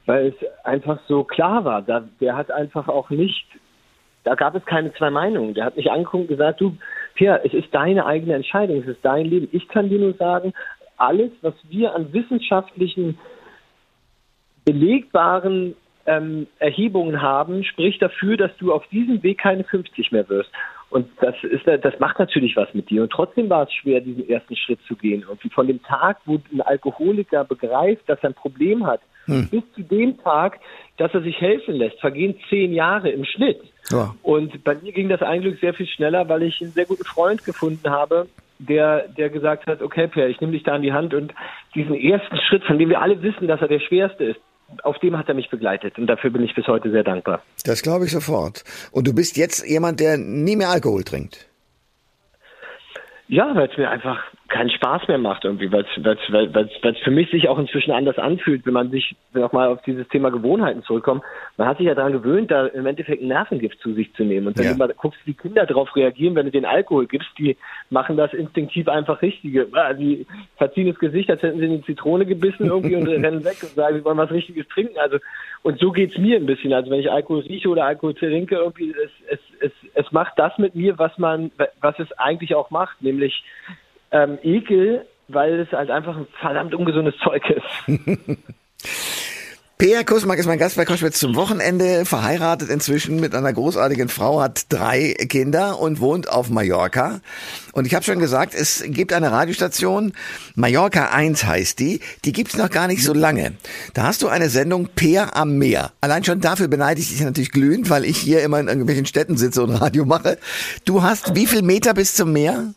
weil 0.05 0.27
es 0.27 0.65
einfach 0.65 0.99
so 1.07 1.23
klar 1.23 1.65
war. 1.65 1.81
Da, 1.81 2.03
der 2.19 2.35
hat 2.35 2.51
einfach 2.51 2.87
auch 2.87 3.09
nicht, 3.09 3.45
da 4.23 4.35
gab 4.35 4.55
es 4.55 4.65
keine 4.65 4.93
zwei 4.93 5.09
Meinungen. 5.09 5.53
Der 5.53 5.65
hat 5.65 5.77
mich 5.77 5.91
angeguckt 5.91 6.23
und 6.23 6.27
gesagt, 6.27 6.61
du, 6.61 6.75
Pierre, 7.13 7.41
es 7.43 7.53
ist 7.53 7.73
deine 7.73 8.05
eigene 8.05 8.33
Entscheidung, 8.33 8.81
es 8.81 8.87
ist 8.87 9.03
dein 9.03 9.25
Leben. 9.25 9.47
Ich 9.51 9.67
kann 9.67 9.89
dir 9.89 9.99
nur 9.99 10.13
sagen, 10.13 10.53
alles, 10.97 11.31
was 11.41 11.53
wir 11.69 11.93
an 11.93 12.13
wissenschaftlichen 12.13 13.17
belegbaren 14.65 15.75
ähm, 16.05 16.47
Erhebungen 16.59 17.21
haben, 17.21 17.63
spricht 17.63 18.01
dafür, 18.01 18.37
dass 18.37 18.55
du 18.57 18.73
auf 18.73 18.85
diesem 18.87 19.23
Weg 19.23 19.39
keine 19.39 19.63
50 19.63 20.11
mehr 20.11 20.27
wirst. 20.29 20.51
Und 20.89 21.09
das 21.19 21.35
ist, 21.43 21.65
das 21.65 21.99
macht 21.99 22.19
natürlich 22.19 22.55
was 22.55 22.73
mit 22.73 22.89
dir. 22.89 23.03
Und 23.03 23.11
trotzdem 23.11 23.49
war 23.49 23.63
es 23.63 23.73
schwer, 23.73 24.01
diesen 24.01 24.29
ersten 24.29 24.55
Schritt 24.55 24.79
zu 24.87 24.95
gehen. 24.95 25.25
Und 25.25 25.41
von 25.51 25.67
dem 25.67 25.81
Tag, 25.83 26.19
wo 26.25 26.39
ein 26.53 26.61
Alkoholiker 26.61 27.43
begreift, 27.43 28.07
dass 28.07 28.19
er 28.21 28.29
ein 28.29 28.33
Problem 28.35 28.85
hat, 28.85 29.01
hm. 29.25 29.49
bis 29.49 29.63
zu 29.73 29.81
dem 29.81 30.17
Tag, 30.19 30.59
dass 30.97 31.13
er 31.13 31.21
sich 31.21 31.41
helfen 31.41 31.75
lässt, 31.75 31.99
vergehen 31.99 32.35
zehn 32.49 32.71
Jahre 32.73 33.09
im 33.09 33.25
Schnitt. 33.25 33.61
Ja. 33.91 34.15
Und 34.21 34.63
bei 34.63 34.75
mir 34.75 34.91
ging 34.91 35.09
das 35.09 35.21
eigentlich 35.21 35.59
sehr 35.59 35.73
viel 35.73 35.87
schneller, 35.87 36.29
weil 36.29 36.43
ich 36.43 36.61
einen 36.61 36.71
sehr 36.71 36.85
guten 36.85 37.03
Freund 37.03 37.43
gefunden 37.43 37.89
habe, 37.89 38.27
der, 38.59 39.07
der 39.09 39.29
gesagt 39.29 39.67
hat, 39.67 39.81
okay, 39.81 40.07
Per, 40.07 40.29
ich 40.29 40.39
nehme 40.39 40.53
dich 40.53 40.63
da 40.63 40.75
an 40.75 40.81
die 40.81 40.93
Hand 40.93 41.13
und 41.13 41.33
diesen 41.73 41.95
ersten 41.95 42.37
Schritt, 42.37 42.63
von 42.63 42.79
dem 42.79 42.89
wir 42.89 43.01
alle 43.01 43.21
wissen, 43.21 43.47
dass 43.47 43.61
er 43.61 43.67
der 43.67 43.79
schwerste 43.79 44.23
ist, 44.23 44.39
auf 44.83 44.97
dem 44.99 45.17
hat 45.17 45.27
er 45.27 45.35
mich 45.35 45.49
begleitet 45.49 45.97
und 45.97 46.07
dafür 46.07 46.29
bin 46.29 46.43
ich 46.43 46.55
bis 46.55 46.67
heute 46.67 46.91
sehr 46.91 47.03
dankbar. 47.03 47.41
Das 47.65 47.81
glaube 47.81 48.05
ich 48.05 48.11
sofort. 48.11 48.63
Und 48.91 49.07
du 49.07 49.13
bist 49.13 49.37
jetzt 49.37 49.67
jemand, 49.67 49.99
der 49.99 50.17
nie 50.17 50.55
mehr 50.55 50.69
Alkohol 50.69 51.03
trinkt. 51.03 51.47
Ja, 53.27 53.55
weil 53.55 53.69
es 53.69 53.77
mir 53.77 53.89
einfach 53.89 54.23
keinen 54.49 54.69
Spaß 54.69 55.07
mehr 55.07 55.17
macht 55.17 55.43
irgendwie, 55.43 55.71
weil 55.71 55.83
es 55.83 56.99
für 56.99 57.11
mich 57.11 57.31
sich 57.31 57.49
auch 57.49 57.57
inzwischen 57.57 57.91
anders 57.91 58.19
anfühlt, 58.19 58.63
wenn 58.67 58.73
man 58.73 58.91
sich 58.91 59.15
nochmal 59.33 59.69
auf 59.69 59.81
dieses 59.81 60.07
Thema 60.09 60.29
Gewohnheiten 60.29 60.83
zurückkommt. 60.83 61.23
Man 61.57 61.67
hat 61.67 61.77
sich 61.77 61.87
ja 61.87 61.95
daran 61.95 62.13
gewöhnt, 62.13 62.51
da 62.51 62.67
im 62.67 62.85
Endeffekt 62.85 63.23
ein 63.23 63.29
Nervengift 63.29 63.79
zu 63.79 63.93
sich 63.93 64.13
zu 64.13 64.23
nehmen. 64.23 64.47
Und 64.47 64.57
wenn 64.59 64.65
ja. 64.65 64.73
du 64.73 64.77
mal 64.77 64.93
guckst, 64.95 65.19
wie 65.25 65.33
Kinder 65.33 65.65
darauf 65.65 65.95
reagieren, 65.95 66.35
wenn 66.35 66.45
du 66.45 66.51
den 66.51 66.65
Alkohol 66.65 67.07
gibst, 67.07 67.29
die 67.39 67.57
machen 67.89 68.15
das 68.15 68.31
instinktiv 68.33 68.87
einfach 68.87 69.23
richtige. 69.23 69.67
Die 69.99 70.27
verziehen 70.57 70.87
das 70.87 70.99
Gesicht, 70.99 71.31
als 71.31 71.41
hätten 71.41 71.57
sie 71.57 71.65
in 71.65 71.77
die 71.77 71.85
Zitrone 71.85 72.27
gebissen 72.27 72.67
irgendwie 72.67 72.95
und 72.95 73.07
rennen 73.07 73.43
weg 73.43 73.57
und 73.63 73.71
sagen, 73.71 73.97
sie 73.97 74.05
wollen 74.05 74.17
was 74.17 74.31
Richtiges 74.31 74.67
trinken. 74.67 74.99
Also 74.99 75.17
und 75.63 75.79
so 75.79 75.91
geht's 75.91 76.15
mir 76.19 76.37
ein 76.37 76.45
bisschen. 76.45 76.73
Also 76.73 76.91
wenn 76.91 76.99
ich 76.99 77.09
Alkohol 77.09 77.41
rieche 77.41 77.69
oder 77.69 77.85
Alkohol 77.85 78.13
trinke, 78.13 78.55
irgendwie 78.55 78.91
es, 78.91 79.09
es, 79.31 79.39
es, 79.59 79.71
es 79.95 80.11
macht 80.11 80.37
das 80.37 80.57
mit 80.57 80.75
mir, 80.75 80.99
was 80.99 81.17
man, 81.17 81.51
was 81.81 81.97
es 81.99 82.11
eigentlich 82.13 82.53
auch 82.55 82.69
macht, 82.69 83.01
nämlich 83.01 83.43
ähm, 84.11 84.37
Ekel, 84.43 85.05
weil 85.27 85.59
es 85.59 85.71
halt 85.71 85.89
einfach 85.89 86.15
ein 86.15 86.27
verdammt 86.39 86.75
ungesundes 86.75 87.17
Zeug 87.17 87.43
ist. 87.49 87.87
Peer 89.77 90.05
Kusmak 90.05 90.39
ist 90.39 90.45
mein 90.45 90.57
Gast 90.57 90.77
bei 90.77 90.85
Koschwitz 90.85 91.19
zum 91.19 91.35
Wochenende, 91.35 92.05
verheiratet 92.05 92.69
inzwischen 92.69 93.19
mit 93.19 93.35
einer 93.35 93.51
großartigen 93.51 94.07
Frau, 94.07 94.39
hat 94.39 94.67
drei 94.69 95.13
Kinder 95.27 95.81
und 95.81 95.99
wohnt 95.99 96.29
auf 96.29 96.49
Mallorca. 96.49 97.19
Und 97.73 97.85
ich 97.85 97.93
habe 97.93 98.05
schon 98.05 98.19
gesagt, 98.19 98.55
es 98.55 98.85
gibt 98.87 99.11
eine 99.11 99.33
Radiostation, 99.33 100.13
Mallorca 100.55 101.07
1 101.07 101.43
heißt 101.43 101.77
die, 101.79 101.99
die 102.23 102.31
gibt's 102.31 102.55
noch 102.55 102.69
gar 102.69 102.87
nicht 102.87 103.03
so 103.03 103.13
lange. 103.13 103.57
Da 103.93 104.03
hast 104.03 104.21
du 104.21 104.29
eine 104.29 104.49
Sendung 104.49 104.87
Peer 104.95 105.35
am 105.35 105.57
Meer. 105.57 105.91
Allein 105.99 106.23
schon 106.23 106.39
dafür 106.39 106.69
beneide 106.69 107.01
ich 107.01 107.09
dich 107.09 107.19
natürlich 107.19 107.51
glühend, 107.51 107.89
weil 107.89 108.05
ich 108.05 108.17
hier 108.17 108.43
immer 108.43 108.61
in 108.61 108.69
irgendwelchen 108.69 109.05
Städten 109.05 109.35
sitze 109.35 109.61
und 109.61 109.71
Radio 109.71 110.05
mache. 110.05 110.37
Du 110.85 111.03
hast 111.03 111.35
wie 111.35 111.47
viel 111.47 111.63
Meter 111.63 111.93
bis 111.93 112.13
zum 112.13 112.31
Meer? 112.31 112.73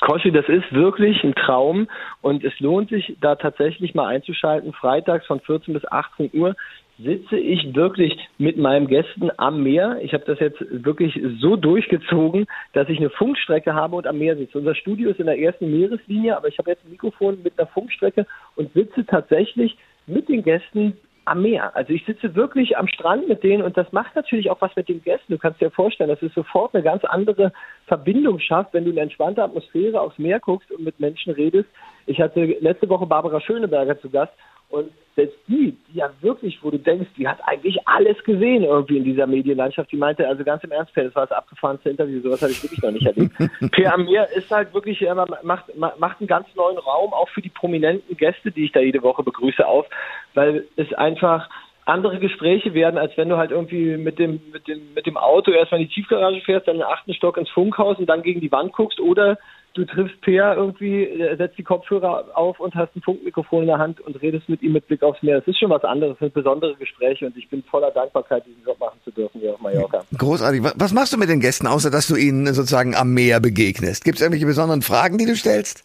Koschi, 0.00 0.30
das 0.30 0.48
ist 0.48 0.72
wirklich 0.72 1.22
ein 1.24 1.34
Traum 1.34 1.88
und 2.22 2.44
es 2.44 2.58
lohnt 2.60 2.90
sich, 2.90 3.16
da 3.20 3.34
tatsächlich 3.34 3.94
mal 3.94 4.06
einzuschalten. 4.06 4.72
Freitags 4.72 5.26
von 5.26 5.40
14 5.40 5.74
bis 5.74 5.84
18 5.90 6.30
Uhr 6.34 6.54
sitze 6.98 7.36
ich 7.36 7.74
wirklich 7.74 8.16
mit 8.38 8.56
meinen 8.56 8.88
Gästen 8.88 9.30
am 9.36 9.62
Meer. 9.62 9.98
Ich 10.02 10.14
habe 10.14 10.24
das 10.24 10.40
jetzt 10.40 10.58
wirklich 10.70 11.20
so 11.40 11.56
durchgezogen, 11.56 12.46
dass 12.72 12.88
ich 12.88 12.98
eine 12.98 13.10
Funkstrecke 13.10 13.74
habe 13.74 13.96
und 13.96 14.06
am 14.06 14.18
Meer 14.18 14.36
sitze. 14.36 14.58
Unser 14.58 14.74
Studio 14.74 15.10
ist 15.10 15.20
in 15.20 15.26
der 15.26 15.38
ersten 15.38 15.70
Meereslinie, 15.70 16.36
aber 16.36 16.48
ich 16.48 16.58
habe 16.58 16.70
jetzt 16.70 16.84
ein 16.84 16.90
Mikrofon 16.90 17.42
mit 17.42 17.58
einer 17.58 17.68
Funkstrecke 17.68 18.26
und 18.56 18.72
sitze 18.72 19.06
tatsächlich 19.06 19.76
mit 20.06 20.28
den 20.28 20.42
Gästen 20.42 20.96
am 21.28 21.42
Meer. 21.42 21.74
Also 21.76 21.92
ich 21.92 22.04
sitze 22.04 22.34
wirklich 22.34 22.76
am 22.76 22.88
Strand 22.88 23.28
mit 23.28 23.42
denen 23.42 23.62
und 23.62 23.76
das 23.76 23.90
macht 23.92 24.14
natürlich 24.16 24.50
auch 24.50 24.60
was 24.60 24.74
mit 24.76 24.88
den 24.88 25.02
Gästen. 25.02 25.32
Du 25.32 25.38
kannst 25.38 25.60
dir 25.60 25.70
vorstellen, 25.70 26.10
dass 26.10 26.22
es 26.22 26.34
sofort 26.34 26.74
eine 26.74 26.82
ganz 26.82 27.04
andere 27.04 27.52
Verbindung 27.86 28.38
schafft, 28.38 28.74
wenn 28.74 28.84
du 28.84 28.90
in 28.90 28.98
entspannter 28.98 29.44
Atmosphäre 29.44 30.00
aufs 30.00 30.18
Meer 30.18 30.40
guckst 30.40 30.70
und 30.70 30.84
mit 30.84 30.98
Menschen 31.00 31.32
redest. 31.32 31.68
Ich 32.06 32.20
hatte 32.20 32.44
letzte 32.60 32.88
Woche 32.88 33.06
Barbara 33.06 33.40
Schöneberger 33.40 34.00
zu 34.00 34.10
Gast 34.10 34.32
und 34.70 34.90
selbst 35.18 35.36
die, 35.48 35.76
die 35.88 35.98
ja 35.98 36.10
wirklich, 36.20 36.62
wo 36.62 36.70
du 36.70 36.78
denkst, 36.78 37.08
die 37.16 37.26
hat 37.26 37.38
eigentlich 37.44 37.76
alles 37.86 38.22
gesehen 38.22 38.62
irgendwie 38.62 38.98
in 38.98 39.04
dieser 39.04 39.26
Medienlandschaft, 39.26 39.90
die 39.90 39.96
meinte, 39.96 40.28
also 40.28 40.44
ganz 40.44 40.62
im 40.62 40.70
Ernst, 40.70 40.92
das 40.94 41.14
war 41.16 41.26
das 41.26 41.36
abgefahrenste 41.36 41.90
Interview, 41.90 42.20
sowas 42.20 42.40
habe 42.40 42.52
ich 42.52 42.62
wirklich 42.62 42.80
noch 42.82 42.92
nicht 42.92 43.06
erlebt. 43.06 43.34
Pierre 43.72 43.94
Amir 43.94 44.28
ist 44.36 44.48
halt 44.50 44.72
wirklich, 44.72 45.04
macht, 45.42 45.76
macht 45.76 46.20
einen 46.20 46.28
ganz 46.28 46.46
neuen 46.54 46.78
Raum, 46.78 47.12
auch 47.12 47.28
für 47.30 47.42
die 47.42 47.48
prominenten 47.48 48.16
Gäste, 48.16 48.52
die 48.52 48.66
ich 48.66 48.72
da 48.72 48.78
jede 48.78 49.02
Woche 49.02 49.24
begrüße, 49.24 49.66
auf, 49.66 49.86
weil 50.34 50.66
es 50.76 50.92
einfach 50.94 51.48
andere 51.84 52.18
Gespräche 52.20 52.74
werden, 52.74 52.98
als 52.98 53.16
wenn 53.16 53.28
du 53.28 53.38
halt 53.38 53.50
irgendwie 53.50 53.96
mit 53.96 54.18
dem, 54.18 54.40
mit 54.52 54.68
dem, 54.68 54.94
mit 54.94 55.06
dem 55.06 55.16
Auto 55.16 55.50
erstmal 55.50 55.80
in 55.80 55.88
die 55.88 55.94
Tiefgarage 55.94 56.42
fährst, 56.42 56.68
dann 56.68 56.76
in 56.76 56.82
den 56.82 56.88
achten 56.88 57.14
Stock 57.14 57.38
ins 57.38 57.50
Funkhaus 57.50 57.98
und 57.98 58.06
dann 58.06 58.22
gegen 58.22 58.40
die 58.40 58.52
Wand 58.52 58.72
guckst 58.72 59.00
oder 59.00 59.38
du 59.74 59.84
triffst 59.84 60.20
Peer 60.20 60.54
irgendwie, 60.56 61.04
äh, 61.04 61.36
setzt 61.36 61.58
die 61.58 61.62
Kopfhörer 61.62 62.26
auf 62.34 62.60
und 62.60 62.74
hast 62.74 62.94
ein 62.96 63.02
Funkmikrofon 63.02 63.62
in 63.62 63.68
der 63.68 63.78
Hand 63.78 64.00
und 64.00 64.20
redest 64.20 64.48
mit 64.48 64.62
ihm 64.62 64.72
mit 64.72 64.86
Blick 64.86 65.02
aufs 65.02 65.22
Meer. 65.22 65.38
Das 65.38 65.48
ist 65.48 65.58
schon 65.58 65.70
was 65.70 65.84
anderes, 65.84 66.14
das 66.14 66.26
sind 66.26 66.34
besondere 66.34 66.74
Gespräche 66.76 67.26
und 67.26 67.36
ich 67.36 67.48
bin 67.48 67.62
voller 67.64 67.90
Dankbarkeit, 67.90 68.44
diesen 68.46 68.62
Job 68.64 68.78
machen 68.80 68.98
zu 69.04 69.10
dürfen 69.10 69.40
hier 69.40 69.54
auf 69.54 69.60
Mallorca. 69.60 70.04
Großartig. 70.16 70.62
Was 70.74 70.92
machst 70.92 71.12
du 71.12 71.18
mit 71.18 71.28
den 71.28 71.40
Gästen, 71.40 71.66
außer 71.66 71.90
dass 71.90 72.08
du 72.08 72.16
ihnen 72.16 72.52
sozusagen 72.52 72.94
am 72.94 73.14
Meer 73.14 73.40
begegnest? 73.40 74.04
Gibt 74.04 74.16
es 74.16 74.22
irgendwelche 74.22 74.46
besonderen 74.46 74.82
Fragen, 74.82 75.18
die 75.18 75.26
du 75.26 75.36
stellst? 75.36 75.84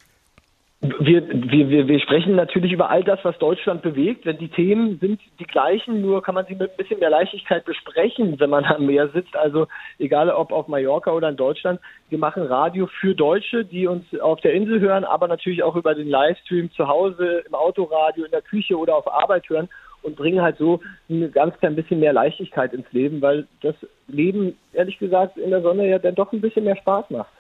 Wir, 1.00 1.26
wir, 1.30 1.70
wir, 1.70 1.88
wir 1.88 2.00
sprechen 2.02 2.36
natürlich 2.36 2.74
über 2.74 2.90
all 2.90 3.06
das, 3.06 3.18
was 3.24 3.38
Deutschland 3.38 3.82
bewegt. 3.84 4.26
Wenn 4.26 4.38
die 4.38 4.50
Themen 4.50 5.00
sind 5.00 5.22
die 5.40 5.46
gleichen, 5.46 6.02
nur 6.02 6.22
kann 6.22 6.36
man 6.36 6.46
sie 6.46 6.56
mit 6.56 6.72
ein 6.72 6.78
bisschen 6.78 7.00
mehr 7.00 7.10
Leichtigkeit 7.10 7.64
besprechen, 7.64 8.38
wenn 8.38 8.50
man 8.50 8.66
am 8.66 8.86
Meer 8.86 9.08
sitzt. 9.08 9.34
Also 9.38 9.68
egal 9.98 10.30
ob 10.30 10.52
auf 10.52 10.68
Mallorca 10.68 11.12
oder 11.12 11.30
in 11.30 11.38
Deutschland, 11.38 11.80
wir 12.10 12.18
machen 12.18 12.44
Radio 12.44 12.88
für 13.00 13.16
Deutsche, 13.16 13.64
die 13.64 13.88
uns 13.88 14.04
auf 14.20 14.42
der 14.42 14.54
Insel 14.54 14.82
hören, 14.82 15.06
aber 15.06 15.30
natürlich 15.30 15.64
auch 15.64 15.78
über 15.78 15.96
den 15.96 16.10
Livestream 16.10 16.70
zu 16.74 16.86
Hause, 16.86 17.44
im 17.48 17.56
Autoradio, 17.56 18.26
in 18.26 18.32
der 18.32 18.42
Küche 18.42 18.78
oder 18.78 18.98
auf 18.98 19.08
Arbeit 19.08 19.48
hören 19.48 19.70
und 20.02 20.18
bringen 20.18 20.42
halt 20.42 20.58
so 20.58 20.82
ein 21.10 21.32
ganz 21.32 21.58
klein 21.60 21.78
bisschen 21.78 22.02
mehr 22.02 22.12
Leichtigkeit 22.12 22.74
ins 22.74 22.92
Leben, 22.92 23.22
weil 23.22 23.48
das 23.62 23.76
Leben, 24.08 24.58
ehrlich 24.74 25.00
gesagt, 25.00 25.38
in 25.38 25.50
der 25.50 25.62
Sonne 25.62 25.88
ja 25.88 25.98
dann 25.98 26.16
doch 26.16 26.34
ein 26.34 26.42
bisschen 26.42 26.66
mehr 26.66 26.76
Spaß 26.76 27.10
macht. 27.10 27.32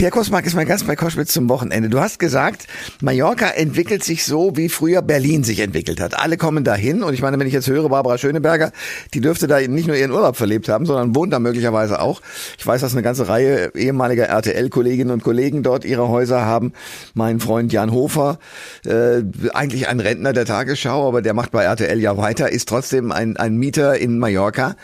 Pierre 0.00 0.12
Kosmark 0.12 0.46
ist 0.46 0.54
mein 0.54 0.66
Gast 0.66 0.86
bei 0.86 0.96
Koschwitz 0.96 1.34
zum 1.34 1.50
Wochenende. 1.50 1.90
Du 1.90 2.00
hast 2.00 2.18
gesagt, 2.18 2.66
Mallorca 3.02 3.48
entwickelt 3.48 4.02
sich 4.02 4.24
so, 4.24 4.56
wie 4.56 4.70
früher 4.70 5.02
Berlin 5.02 5.44
sich 5.44 5.60
entwickelt 5.60 6.00
hat. 6.00 6.18
Alle 6.18 6.38
kommen 6.38 6.64
dahin 6.64 7.02
und 7.02 7.12
ich 7.12 7.20
meine, 7.20 7.38
wenn 7.38 7.46
ich 7.46 7.52
jetzt 7.52 7.68
höre, 7.68 7.90
Barbara 7.90 8.16
Schöneberger, 8.16 8.72
die 9.12 9.20
dürfte 9.20 9.46
da 9.46 9.60
nicht 9.60 9.86
nur 9.86 9.96
ihren 9.96 10.10
Urlaub 10.10 10.36
verlebt 10.36 10.70
haben, 10.70 10.86
sondern 10.86 11.14
wohnt 11.14 11.34
da 11.34 11.38
möglicherweise 11.38 12.00
auch. 12.00 12.22
Ich 12.56 12.66
weiß, 12.66 12.80
dass 12.80 12.92
eine 12.92 13.02
ganze 13.02 13.28
Reihe 13.28 13.72
ehemaliger 13.74 14.24
RTL-Kolleginnen 14.24 15.10
und 15.10 15.22
Kollegen 15.22 15.62
dort 15.62 15.84
ihre 15.84 16.08
Häuser 16.08 16.46
haben. 16.46 16.72
Mein 17.12 17.38
Freund 17.38 17.70
Jan 17.70 17.92
Hofer, 17.92 18.38
äh, 18.86 19.20
eigentlich 19.52 19.88
ein 19.88 20.00
Rentner 20.00 20.32
der 20.32 20.46
Tagesschau, 20.46 21.06
aber 21.08 21.20
der 21.20 21.34
macht 21.34 21.50
bei 21.50 21.64
RTL 21.64 22.00
ja 22.00 22.16
weiter, 22.16 22.50
ist 22.50 22.70
trotzdem 22.70 23.12
ein, 23.12 23.36
ein 23.36 23.58
Mieter 23.58 23.98
in 23.98 24.18
Mallorca. 24.18 24.76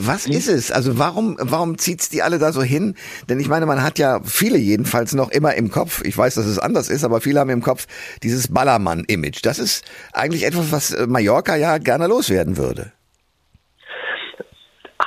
Was 0.00 0.26
mhm. 0.26 0.32
ist 0.32 0.48
es? 0.48 0.72
Also 0.72 0.98
warum, 0.98 1.36
warum 1.40 1.78
zieht's 1.78 2.08
die 2.08 2.22
alle 2.22 2.40
da 2.40 2.52
so 2.52 2.64
hin? 2.64 2.96
Denn 3.28 3.38
ich 3.38 3.46
meine, 3.46 3.64
man 3.64 3.84
hat 3.84 4.00
ja 4.00 4.20
viel 4.24 4.47
viele 4.48 4.58
jedenfalls 4.58 5.14
noch 5.14 5.30
immer 5.30 5.54
im 5.54 5.70
Kopf, 5.70 6.02
ich 6.04 6.16
weiß, 6.16 6.36
dass 6.36 6.46
es 6.46 6.58
anders 6.58 6.88
ist, 6.88 7.04
aber 7.04 7.20
viele 7.20 7.40
haben 7.40 7.50
im 7.50 7.62
Kopf 7.62 7.86
dieses 8.22 8.52
Ballermann-Image. 8.52 9.40
Das 9.42 9.58
ist 9.58 9.84
eigentlich 10.12 10.46
etwas, 10.46 10.72
was 10.72 10.92
äh, 10.92 11.06
Mallorca 11.06 11.56
ja 11.56 11.78
gerne 11.78 12.06
loswerden 12.06 12.56
würde 12.56 12.92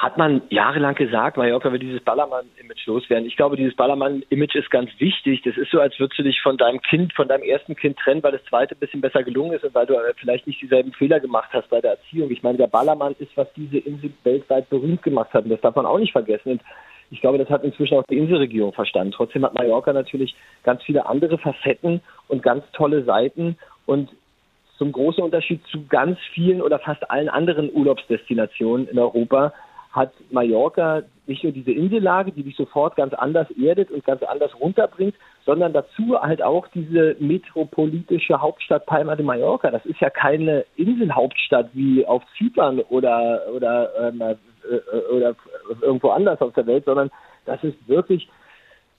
hat 0.01 0.17
man 0.17 0.41
jahrelang 0.49 0.95
gesagt, 0.95 1.38
Mallorca 1.38 1.71
will 1.71 1.77
dieses 1.77 2.01
Ballermann-Image 2.01 2.88
loswerden. 2.88 3.27
Ich 3.27 3.36
glaube, 3.36 3.56
dieses 3.56 3.75
Ballermann-Image 3.75 4.56
ist 4.56 4.71
ganz 4.71 4.89
wichtig. 4.97 5.43
Das 5.43 5.56
ist 5.58 5.69
so, 5.69 5.80
als 5.80 5.99
würdest 5.99 6.17
du 6.17 6.23
dich 6.23 6.41
von 6.41 6.58
deinem 6.58 6.82
Kind, 6.82 7.13
von 7.13 7.27
deinem 7.27 7.43
ersten 7.43 7.75
Kind 7.75 7.99
trennen, 7.99 8.23
weil 8.23 8.32
das 8.32 8.43
zweite 8.45 8.73
ein 8.73 8.80
bisschen 8.80 9.01
besser 9.01 9.21
gelungen 9.21 9.54
ist 9.54 9.63
und 9.63 9.75
weil 9.75 9.86
du 9.86 9.93
äh, 9.93 10.13
vielleicht 10.17 10.47
nicht 10.47 10.60
dieselben 10.60 10.91
Fehler 10.93 11.19
gemacht 11.19 11.49
hast 11.54 11.69
bei 11.69 11.82
der 11.82 11.91
Erziehung. 11.91 12.32
Ich 12.32 12.41
meine, 12.41 12.58
der 12.58 12.65
Ballermann 12.65 13.15
ist, 13.19 13.32
was 13.36 13.47
diese 13.54 13.77
Insel 13.77 14.12
weltweit 14.23 14.67
berühmt 14.71 15.04
gemacht 15.04 15.32
hat. 15.34 15.43
Und 15.43 15.51
das 15.51 15.62
darf 15.62 15.75
man 15.75 15.86
auch 15.86 15.99
nicht 15.99 16.13
vergessen. 16.13 16.54
Und 16.54 16.62
ich 17.12 17.19
glaube, 17.19 17.38
das 17.38 17.50
hat 17.50 17.63
inzwischen 17.63 17.97
auch 17.97 18.04
die 18.10 18.17
Inselregierung 18.17 18.71
verstanden. 18.74 19.12
Trotzdem 19.12 19.43
hat 19.43 19.54
Mallorca 19.54 19.91
natürlich 19.91 20.34
ganz 20.63 20.82
viele 20.84 21.06
andere 21.06 21.38
Facetten 21.38 22.02
und 22.30 22.41
ganz 22.41 22.63
tolle 22.71 23.04
Seiten 23.04 23.58
und 23.86 24.10
zum 24.78 24.93
großen 24.93 25.24
Unterschied 25.24 25.62
zu 25.67 25.86
ganz 25.88 26.17
vielen 26.34 26.62
oder 26.62 26.80
fast 26.80 27.12
allen 27.12 27.30
anderen 27.30 27.71
Urlaubsdestinationen 27.71 28.88
in 28.88 28.97
Europa 28.97 29.54
hat 29.91 30.13
Mallorca 30.32 31.04
nicht 31.28 31.43
nur 31.43 31.52
diese 31.52 31.71
Insellage, 31.71 32.32
die 32.32 32.43
dich 32.43 32.56
sofort 32.56 32.95
ganz 32.95 33.13
anders 33.13 33.47
erdet 33.52 33.91
und 33.91 34.06
ganz 34.06 34.24
anders 34.24 34.58
runterbringt, 34.60 35.15
sondern 35.45 35.74
dazu 35.74 36.17
halt 36.19 36.41
auch 36.41 36.67
diese 36.69 37.15
metropolitische 37.19 38.41
Hauptstadt 38.41 38.86
Palma 38.86 39.15
de 39.15 39.26
Mallorca. 39.26 39.69
Das 39.69 39.86
ist 39.86 40.00
ja 40.00 40.10
keine 40.10 40.65
Inselhauptstadt 40.78 41.71
wie 41.74 42.06
auf 42.06 42.24
Zypern 42.38 42.80
oder 42.89 43.41
oder 43.54 43.91
ähm, 44.00 44.21
äh, 44.21 44.36
oder 45.12 45.36
irgendwo 45.82 46.10
anders 46.10 46.41
auf 46.41 46.54
der 46.54 46.67
Welt, 46.67 46.86
sondern 46.86 47.10
das 47.45 47.63
ist 47.63 47.76
wirklich 47.88 48.30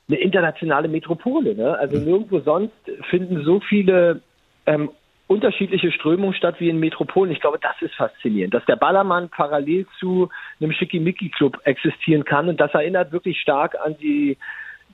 eine 0.09 0.19
internationale 0.19 0.89
Metropole. 0.89 1.55
Ne? 1.55 1.79
Also 1.79 1.99
mhm. 1.99 2.05
nirgendwo 2.05 2.41
sonst 2.41 2.75
finden 3.09 3.45
so 3.45 3.61
viele 3.61 4.21
ähm, 4.67 4.91
unterschiedliche 5.27 5.91
Strömungen 5.93 6.35
statt 6.35 6.57
wie 6.59 6.69
in 6.69 6.79
Metropolen. 6.79 7.33
Ich 7.33 7.41
glaube, 7.41 7.59
das 7.61 7.81
ist 7.81 7.95
faszinierend, 7.95 8.53
dass 8.55 8.65
der 8.67 8.77
Ballermann 8.77 9.31
parallel 9.31 9.87
zu 9.99 10.29
einem 10.61 10.73
Schickimicki-Club 10.73 11.61
existieren 11.65 12.25
kann. 12.25 12.49
Und 12.49 12.61
das 12.61 12.75
erinnert 12.75 13.13
wirklich 13.13 13.41
stark 13.41 13.77
an 13.83 13.97
die 13.99 14.37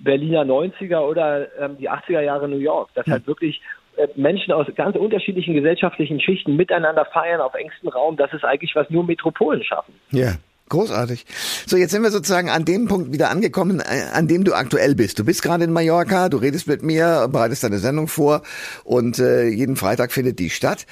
Berliner 0.01 0.45
90er 0.45 1.01
oder 1.01 1.49
ähm, 1.61 1.77
die 1.79 1.91
80er 1.91 2.21
Jahre 2.21 2.49
New 2.49 2.59
York. 2.59 2.91
Dass 2.95 3.07
halt 3.07 3.27
wirklich 3.27 3.61
äh, 3.97 4.07
Menschen 4.15 4.53
aus 4.53 4.67
ganz 4.77 4.97
unterschiedlichen 4.97 5.55
gesellschaftlichen 5.55 6.21
Schichten 6.21 6.55
miteinander 6.55 7.05
feiern 7.07 7.41
auf 7.41 7.55
engstem 7.55 7.89
Raum. 7.89 8.17
Das 8.17 8.33
ist 8.33 8.45
eigentlich, 8.45 8.77
was 8.77 8.89
nur 8.91 9.05
Metropolen 9.05 9.65
schaffen. 9.65 9.95
Ja. 10.13 10.35
Großartig. 10.69 11.25
So, 11.67 11.77
jetzt 11.79 11.93
sind 11.93 12.03
wir 12.03 12.11
sozusagen 12.11 12.51
an 12.51 12.65
dem 12.67 12.89
Punkt 12.89 13.13
wieder 13.13 13.31
angekommen, 13.31 13.81
äh, 13.81 14.05
an 14.13 14.29
dem 14.29 14.45
du 14.45 14.53
aktuell 14.53 14.95
bist. 14.95 15.19
Du 15.19 15.25
bist 15.25 15.43
gerade 15.43 15.65
in 15.65 15.73
Mallorca, 15.73 16.29
du 16.29 16.37
redest 16.37 16.67
mit 16.67 16.83
mir, 16.83 17.29
bereitest 17.33 17.65
deine 17.65 17.79
Sendung 17.79 18.07
vor 18.07 18.43
und 18.85 19.19
äh, 19.19 19.49
jeden 19.49 19.77
Freitag 19.77 20.13
findet 20.13 20.39
die 20.39 20.51
statt. 20.51 20.87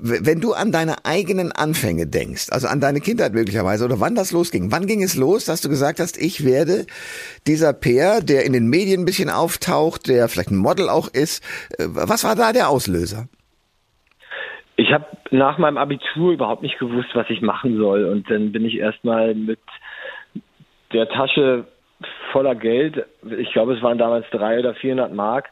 Wenn 0.00 0.40
du 0.40 0.54
an 0.54 0.72
deine 0.72 1.04
eigenen 1.04 1.52
Anfänge 1.52 2.06
denkst, 2.06 2.46
also 2.50 2.66
an 2.66 2.80
deine 2.80 3.00
Kindheit 3.00 3.32
möglicherweise 3.32 3.84
oder 3.84 4.00
wann 4.00 4.16
das 4.16 4.32
losging, 4.32 4.72
wann 4.72 4.86
ging 4.86 5.02
es 5.02 5.14
los, 5.14 5.44
dass 5.44 5.60
du 5.60 5.68
gesagt 5.68 6.00
hast, 6.00 6.16
ich 6.16 6.44
werde 6.44 6.86
dieser 7.46 7.72
Peer, 7.72 8.22
der 8.22 8.44
in 8.44 8.52
den 8.52 8.66
Medien 8.66 9.02
ein 9.02 9.06
bisschen 9.06 9.30
auftaucht, 9.30 10.08
der 10.08 10.28
vielleicht 10.28 10.50
ein 10.50 10.56
Model 10.56 10.88
auch 10.88 11.06
ist, 11.08 11.44
äh, 11.78 11.86
was 11.88 12.24
war 12.24 12.34
da 12.34 12.52
der 12.52 12.68
Auslöser? 12.68 13.28
Ich 14.82 14.92
habe 14.92 15.06
nach 15.30 15.58
meinem 15.58 15.78
Abitur 15.78 16.32
überhaupt 16.32 16.62
nicht 16.62 16.76
gewusst, 16.80 17.10
was 17.14 17.30
ich 17.30 17.40
machen 17.40 17.76
soll. 17.76 18.04
Und 18.04 18.28
dann 18.28 18.50
bin 18.50 18.64
ich 18.64 18.78
erstmal 18.78 19.32
mit 19.32 19.60
der 20.92 21.08
Tasche 21.08 21.66
voller 22.32 22.56
Geld, 22.56 23.06
ich 23.38 23.52
glaube, 23.52 23.74
es 23.74 23.82
waren 23.82 23.96
damals 23.96 24.26
drei 24.30 24.58
oder 24.58 24.74
400 24.74 25.14
Mark, 25.14 25.50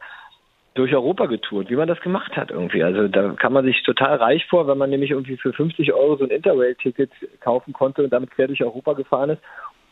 durch 0.74 0.92
Europa 0.92 1.26
getourt, 1.26 1.70
wie 1.70 1.76
man 1.76 1.86
das 1.86 2.00
gemacht 2.00 2.36
hat 2.36 2.50
irgendwie. 2.50 2.82
Also 2.82 3.06
da 3.06 3.30
kann 3.34 3.52
man 3.52 3.64
sich 3.64 3.80
total 3.84 4.16
reich 4.16 4.44
vor, 4.46 4.66
wenn 4.66 4.78
man 4.78 4.90
nämlich 4.90 5.12
irgendwie 5.12 5.36
für 5.36 5.52
50 5.52 5.92
Euro 5.92 6.16
so 6.16 6.24
ein 6.24 6.30
Interrail-Ticket 6.30 7.12
kaufen 7.38 7.72
konnte 7.72 8.02
und 8.02 8.12
damit 8.12 8.32
quer 8.32 8.48
durch 8.48 8.64
Europa 8.64 8.94
gefahren 8.94 9.30
ist. 9.30 9.42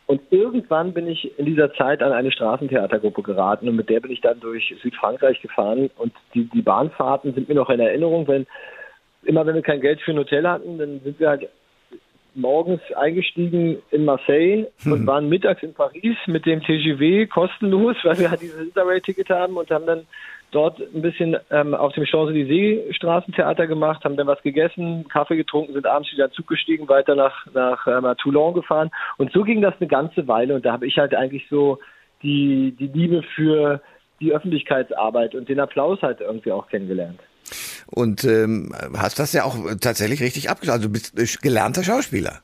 Und 0.05 0.19
irgendwann 0.31 0.93
bin 0.93 1.07
ich 1.07 1.39
in 1.39 1.45
dieser 1.45 1.73
Zeit 1.75 2.03
an 2.03 2.11
eine 2.11 2.33
Straßentheatergruppe 2.33 3.21
geraten 3.21 3.69
und 3.69 3.77
mit 3.77 3.89
der 3.89 4.01
bin 4.01 4.11
ich 4.11 4.19
dann 4.19 4.41
durch 4.41 4.75
Südfrankreich 4.81 5.41
gefahren 5.41 5.89
und 5.97 6.11
die, 6.33 6.49
die 6.49 6.61
Bahnfahrten 6.61 7.33
sind 7.33 7.47
mir 7.47 7.55
noch 7.55 7.69
in 7.69 7.79
Erinnerung, 7.79 8.27
wenn 8.27 8.45
immer 9.23 9.45
wenn 9.45 9.55
wir 9.55 9.61
kein 9.61 9.81
Geld 9.81 10.01
für 10.01 10.11
ein 10.11 10.17
Hotel 10.17 10.47
hatten, 10.47 10.77
dann 10.77 10.99
sind 11.01 11.19
wir 11.19 11.29
halt 11.29 11.49
morgens 12.35 12.81
eingestiegen 12.95 13.81
in 13.91 14.05
Marseille 14.05 14.67
hm. 14.83 14.91
und 14.91 15.07
waren 15.07 15.29
mittags 15.29 15.63
in 15.63 15.73
Paris 15.73 16.15
mit 16.27 16.45
dem 16.45 16.61
TGV 16.61 17.29
kostenlos, 17.29 17.97
weil 18.03 18.19
wir 18.19 18.29
halt 18.29 18.41
dieses 18.41 18.61
Interrail-Ticket 18.61 19.29
haben 19.29 19.57
und 19.57 19.69
haben 19.71 19.85
dann 19.85 20.05
dort 20.51 20.79
ein 20.79 21.01
bisschen 21.01 21.37
ähm, 21.51 21.73
auf 21.73 21.93
dem 21.93 22.05
Champs-Élysées 22.05 22.93
Straßentheater 22.93 23.67
gemacht, 23.67 24.03
haben 24.03 24.17
dann 24.17 24.27
was 24.27 24.41
gegessen, 24.41 25.07
Kaffee 25.07 25.35
getrunken, 25.35 25.73
sind 25.73 25.85
abends 25.85 26.11
wieder 26.11 26.31
Zug 26.31 26.47
gestiegen, 26.47 26.87
weiter 26.87 27.15
nach, 27.15 27.45
nach 27.53 27.85
ähm, 27.87 28.15
Toulon 28.17 28.53
gefahren. 28.53 28.89
Und 29.17 29.31
so 29.31 29.43
ging 29.43 29.61
das 29.61 29.75
eine 29.79 29.87
ganze 29.87 30.27
Weile. 30.27 30.55
Und 30.55 30.65
da 30.65 30.71
habe 30.71 30.87
ich 30.87 30.97
halt 30.97 31.13
eigentlich 31.13 31.47
so 31.49 31.79
die, 32.23 32.75
die 32.79 32.87
Liebe 32.87 33.23
für 33.35 33.81
die 34.19 34.33
Öffentlichkeitsarbeit 34.33 35.35
und 35.35 35.49
den 35.49 35.59
Applaus 35.59 36.01
halt 36.01 36.19
irgendwie 36.19 36.51
auch 36.51 36.67
kennengelernt. 36.67 37.19
Und 37.91 38.23
ähm, 38.23 38.73
hast 38.97 39.19
das 39.19 39.33
ja 39.33 39.43
auch 39.43 39.55
tatsächlich 39.81 40.21
richtig 40.21 40.49
abgeschlossen. 40.49 40.81
Also 40.81 40.87
du 40.89 40.93
bist 41.15 41.41
gelernter 41.41 41.83
Schauspieler. 41.83 42.41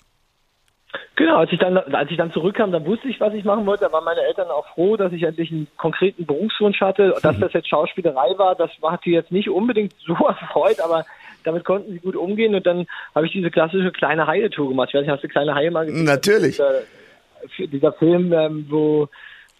Genau, 1.16 1.38
als 1.38 1.52
ich 1.52 1.60
dann, 1.60 1.78
als 1.78 2.12
ich 2.12 2.18
dann 2.18 2.34
zurückkam, 2.34 2.72
dann 2.72 2.86
wusste 2.86 3.08
ich, 3.08 3.20
was 3.22 3.34
ich 3.34 3.46
machen 3.46 3.66
wollte. 3.66 3.86
Da 3.86 3.92
waren 3.92 4.04
meine 4.04 4.22
Eltern 4.22 4.50
auch 4.50 4.68
froh, 4.74 4.98
dass 4.98 5.14
ich 5.14 5.24
endlich 5.24 5.50
einen 5.50 5.68
konkreten 5.78 6.26
Berufswunsch 6.26 6.82
hatte. 6.82 7.16
Dass 7.22 7.40
das 7.40 7.54
jetzt 7.54 7.70
Schauspielerei 7.70 8.38
war, 8.38 8.56
das 8.56 8.70
hat 8.84 9.02
sie 9.04 9.12
jetzt 9.12 9.32
nicht 9.32 9.50
unbedingt 9.50 9.94
so 10.06 10.14
erfreut, 10.14 10.80
aber 10.82 11.06
damit 11.44 11.64
konnten 11.64 11.94
sie 11.94 12.00
gut 12.00 12.18
umgehen. 12.18 12.54
Und 12.54 12.66
dann 12.66 12.86
habe 13.14 13.28
ich 13.28 13.32
diese 13.32 13.50
klassische 13.50 13.92
kleine 13.92 14.28
Haie-Tour 14.28 14.70
gemacht. 14.70 14.90
Ich 14.90 14.96
weiß 14.96 15.04
nicht, 15.04 15.12
hast 15.12 15.24
du 15.24 15.30
kleine 15.30 15.56
Haie 15.56 15.72
mal 15.72 15.86
gesehen? 15.86 16.04
Natürlich. 16.04 16.58
Dieser, 16.58 17.68
dieser 17.68 17.94
Film, 17.94 18.34
ähm, 18.34 18.66
wo 18.70 19.08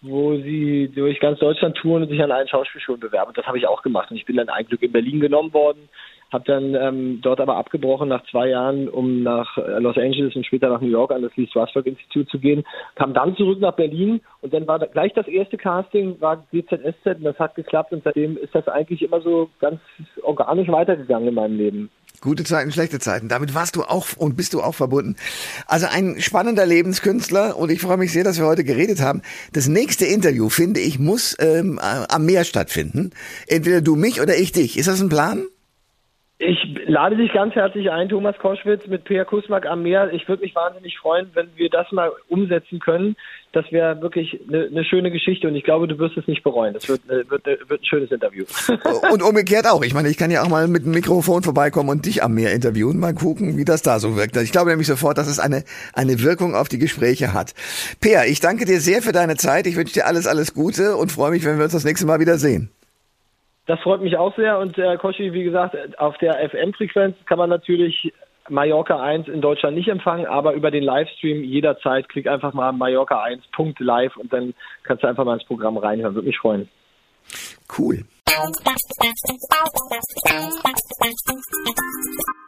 wo 0.02 0.36
sie 0.36 0.90
durch 0.94 1.20
ganz 1.20 1.38
Deutschland 1.38 1.76
touren 1.76 2.02
und 2.02 2.08
sich 2.08 2.22
an 2.22 2.30
allen 2.30 2.48
Schauspielschulen 2.48 3.00
bewerben. 3.00 3.32
Das 3.34 3.46
habe 3.46 3.58
ich 3.58 3.66
auch 3.66 3.82
gemacht. 3.82 4.10
Und 4.10 4.16
ich 4.16 4.26
bin 4.26 4.36
dann 4.36 4.48
ein 4.48 4.66
Glück 4.66 4.82
in 4.82 4.92
Berlin 4.92 5.20
genommen 5.20 5.52
worden 5.52 5.88
habe 6.32 6.44
dann 6.44 6.74
ähm, 6.74 7.20
dort 7.22 7.40
aber 7.40 7.56
abgebrochen 7.56 8.08
nach 8.08 8.24
zwei 8.30 8.48
Jahren, 8.48 8.88
um 8.88 9.22
nach 9.22 9.56
äh, 9.58 9.78
Los 9.78 9.96
Angeles 9.96 10.34
und 10.34 10.44
später 10.44 10.68
nach 10.68 10.80
New 10.80 10.88
York 10.88 11.12
an 11.12 11.22
das 11.22 11.36
Lee 11.36 11.46
Strasberg 11.46 11.86
Institut 11.86 12.28
zu 12.28 12.38
gehen. 12.38 12.64
Kam 12.96 13.14
dann 13.14 13.36
zurück 13.36 13.60
nach 13.60 13.74
Berlin 13.74 14.20
und 14.40 14.52
dann 14.52 14.66
war 14.66 14.78
da 14.78 14.86
gleich 14.86 15.12
das 15.14 15.28
erste 15.28 15.56
Casting, 15.56 16.20
war 16.20 16.44
GZSZ 16.52 17.18
und 17.18 17.24
das 17.24 17.38
hat 17.38 17.54
geklappt 17.54 17.92
und 17.92 18.02
seitdem 18.02 18.36
ist 18.36 18.54
das 18.54 18.66
eigentlich 18.66 19.02
immer 19.02 19.20
so 19.20 19.48
ganz 19.60 19.80
organisch 20.22 20.68
weitergegangen 20.68 21.28
in 21.28 21.34
meinem 21.34 21.56
Leben. 21.56 21.90
Gute 22.20 22.44
Zeiten, 22.44 22.72
schlechte 22.72 22.98
Zeiten. 22.98 23.28
Damit 23.28 23.54
warst 23.54 23.76
du 23.76 23.84
auch 23.84 24.06
und 24.16 24.36
bist 24.36 24.54
du 24.54 24.62
auch 24.62 24.74
verbunden. 24.74 25.16
Also 25.66 25.86
ein 25.86 26.20
spannender 26.20 26.66
Lebenskünstler 26.66 27.56
und 27.56 27.70
ich 27.70 27.80
freue 27.80 27.96
mich 27.96 28.12
sehr, 28.12 28.24
dass 28.24 28.38
wir 28.38 28.46
heute 28.46 28.64
geredet 28.64 29.00
haben. 29.00 29.22
Das 29.52 29.68
nächste 29.68 30.06
Interview, 30.06 30.48
finde 30.48 30.80
ich, 30.80 30.98
muss 30.98 31.36
ähm, 31.38 31.78
am 31.78 32.24
Meer 32.26 32.44
stattfinden. 32.44 33.10
Entweder 33.46 33.80
du 33.80 33.96
mich 33.96 34.20
oder 34.20 34.36
ich 34.36 34.52
dich. 34.52 34.78
Ist 34.78 34.88
das 34.88 35.00
ein 35.00 35.08
Plan? 35.08 35.46
Ich 36.38 36.58
lade 36.86 37.16
dich 37.16 37.32
ganz 37.32 37.54
herzlich 37.54 37.90
ein, 37.90 38.10
Thomas 38.10 38.36
Koschwitz 38.38 38.86
mit 38.86 39.04
Peer 39.04 39.24
Kusmak 39.24 39.64
am 39.64 39.82
Meer. 39.82 40.12
Ich 40.12 40.28
würde 40.28 40.42
mich 40.42 40.54
wahnsinnig 40.54 40.98
freuen, 40.98 41.30
wenn 41.32 41.48
wir 41.56 41.70
das 41.70 41.90
mal 41.92 42.12
umsetzen 42.28 42.78
können. 42.78 43.16
Das 43.52 43.64
wäre 43.72 44.02
wirklich 44.02 44.38
eine, 44.46 44.66
eine, 44.66 44.84
schöne 44.84 45.10
Geschichte 45.10 45.48
und 45.48 45.56
ich 45.56 45.64
glaube, 45.64 45.88
du 45.88 45.98
wirst 45.98 46.18
es 46.18 46.26
nicht 46.26 46.42
bereuen. 46.42 46.74
Das 46.74 46.90
wird, 46.90 47.00
äh, 47.08 47.28
wird, 47.30 47.46
äh, 47.46 47.56
wird 47.66 47.80
ein 47.80 47.84
schönes 47.86 48.10
Interview. 48.10 48.44
Und 49.10 49.22
umgekehrt 49.22 49.66
auch. 49.66 49.82
Ich 49.82 49.94
meine, 49.94 50.10
ich 50.10 50.18
kann 50.18 50.30
ja 50.30 50.42
auch 50.42 50.48
mal 50.48 50.68
mit 50.68 50.84
dem 50.84 50.92
Mikrofon 50.92 51.42
vorbeikommen 51.42 51.88
und 51.88 52.04
dich 52.04 52.22
am 52.22 52.34
Meer 52.34 52.52
interviewen, 52.52 52.98
mal 52.98 53.14
gucken, 53.14 53.56
wie 53.56 53.64
das 53.64 53.80
da 53.80 53.98
so 53.98 54.16
wirkt. 54.16 54.36
Ich 54.36 54.52
glaube 54.52 54.68
nämlich 54.68 54.88
sofort, 54.88 55.16
dass 55.16 55.28
es 55.28 55.38
eine, 55.38 55.64
eine 55.94 56.20
Wirkung 56.20 56.54
auf 56.54 56.68
die 56.68 56.78
Gespräche 56.78 57.32
hat. 57.32 57.54
Peer, 58.00 58.26
ich 58.26 58.40
danke 58.40 58.66
dir 58.66 58.80
sehr 58.80 59.00
für 59.00 59.12
deine 59.12 59.36
Zeit. 59.36 59.66
Ich 59.66 59.76
wünsche 59.76 59.94
dir 59.94 60.06
alles, 60.06 60.26
alles 60.26 60.52
Gute 60.52 60.96
und 60.96 61.12
freue 61.12 61.30
mich, 61.30 61.46
wenn 61.46 61.56
wir 61.56 61.64
uns 61.64 61.72
das 61.72 61.84
nächste 61.84 62.06
Mal 62.06 62.20
wieder 62.20 62.36
sehen. 62.36 62.75
Das 63.66 63.80
freut 63.80 64.00
mich 64.00 64.16
auch 64.16 64.34
sehr 64.36 64.58
und 64.58 64.78
äh, 64.78 64.96
Koschi, 64.96 65.32
wie 65.32 65.42
gesagt, 65.42 65.76
auf 65.98 66.16
der 66.18 66.48
FM-Frequenz 66.48 67.16
kann 67.26 67.38
man 67.38 67.50
natürlich 67.50 68.12
Mallorca 68.48 69.02
1 69.02 69.26
in 69.28 69.40
Deutschland 69.40 69.76
nicht 69.76 69.88
empfangen, 69.88 70.26
aber 70.26 70.52
über 70.52 70.70
den 70.70 70.84
Livestream 70.84 71.42
jederzeit 71.42 72.08
klick 72.08 72.28
einfach 72.28 72.52
mal 72.52 72.70
Mallorca 72.72 73.24
1.live 73.24 74.16
und 74.16 74.32
dann 74.32 74.54
kannst 74.84 75.02
du 75.02 75.08
einfach 75.08 75.24
mal 75.24 75.34
ins 75.34 75.46
Programm 75.46 75.76
reinhören. 75.76 76.14
Würde 76.14 76.28
mich 76.28 76.38
freuen. 76.38 76.68
Cool. 77.76 78.04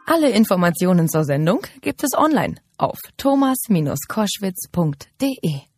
Alle 0.05 0.29
Informationen 0.29 1.09
zur 1.09 1.25
Sendung 1.25 1.65
gibt 1.81 2.03
es 2.03 2.17
online 2.17 2.55
auf 2.77 2.97
thomas-koschwitz.de. 3.17 5.68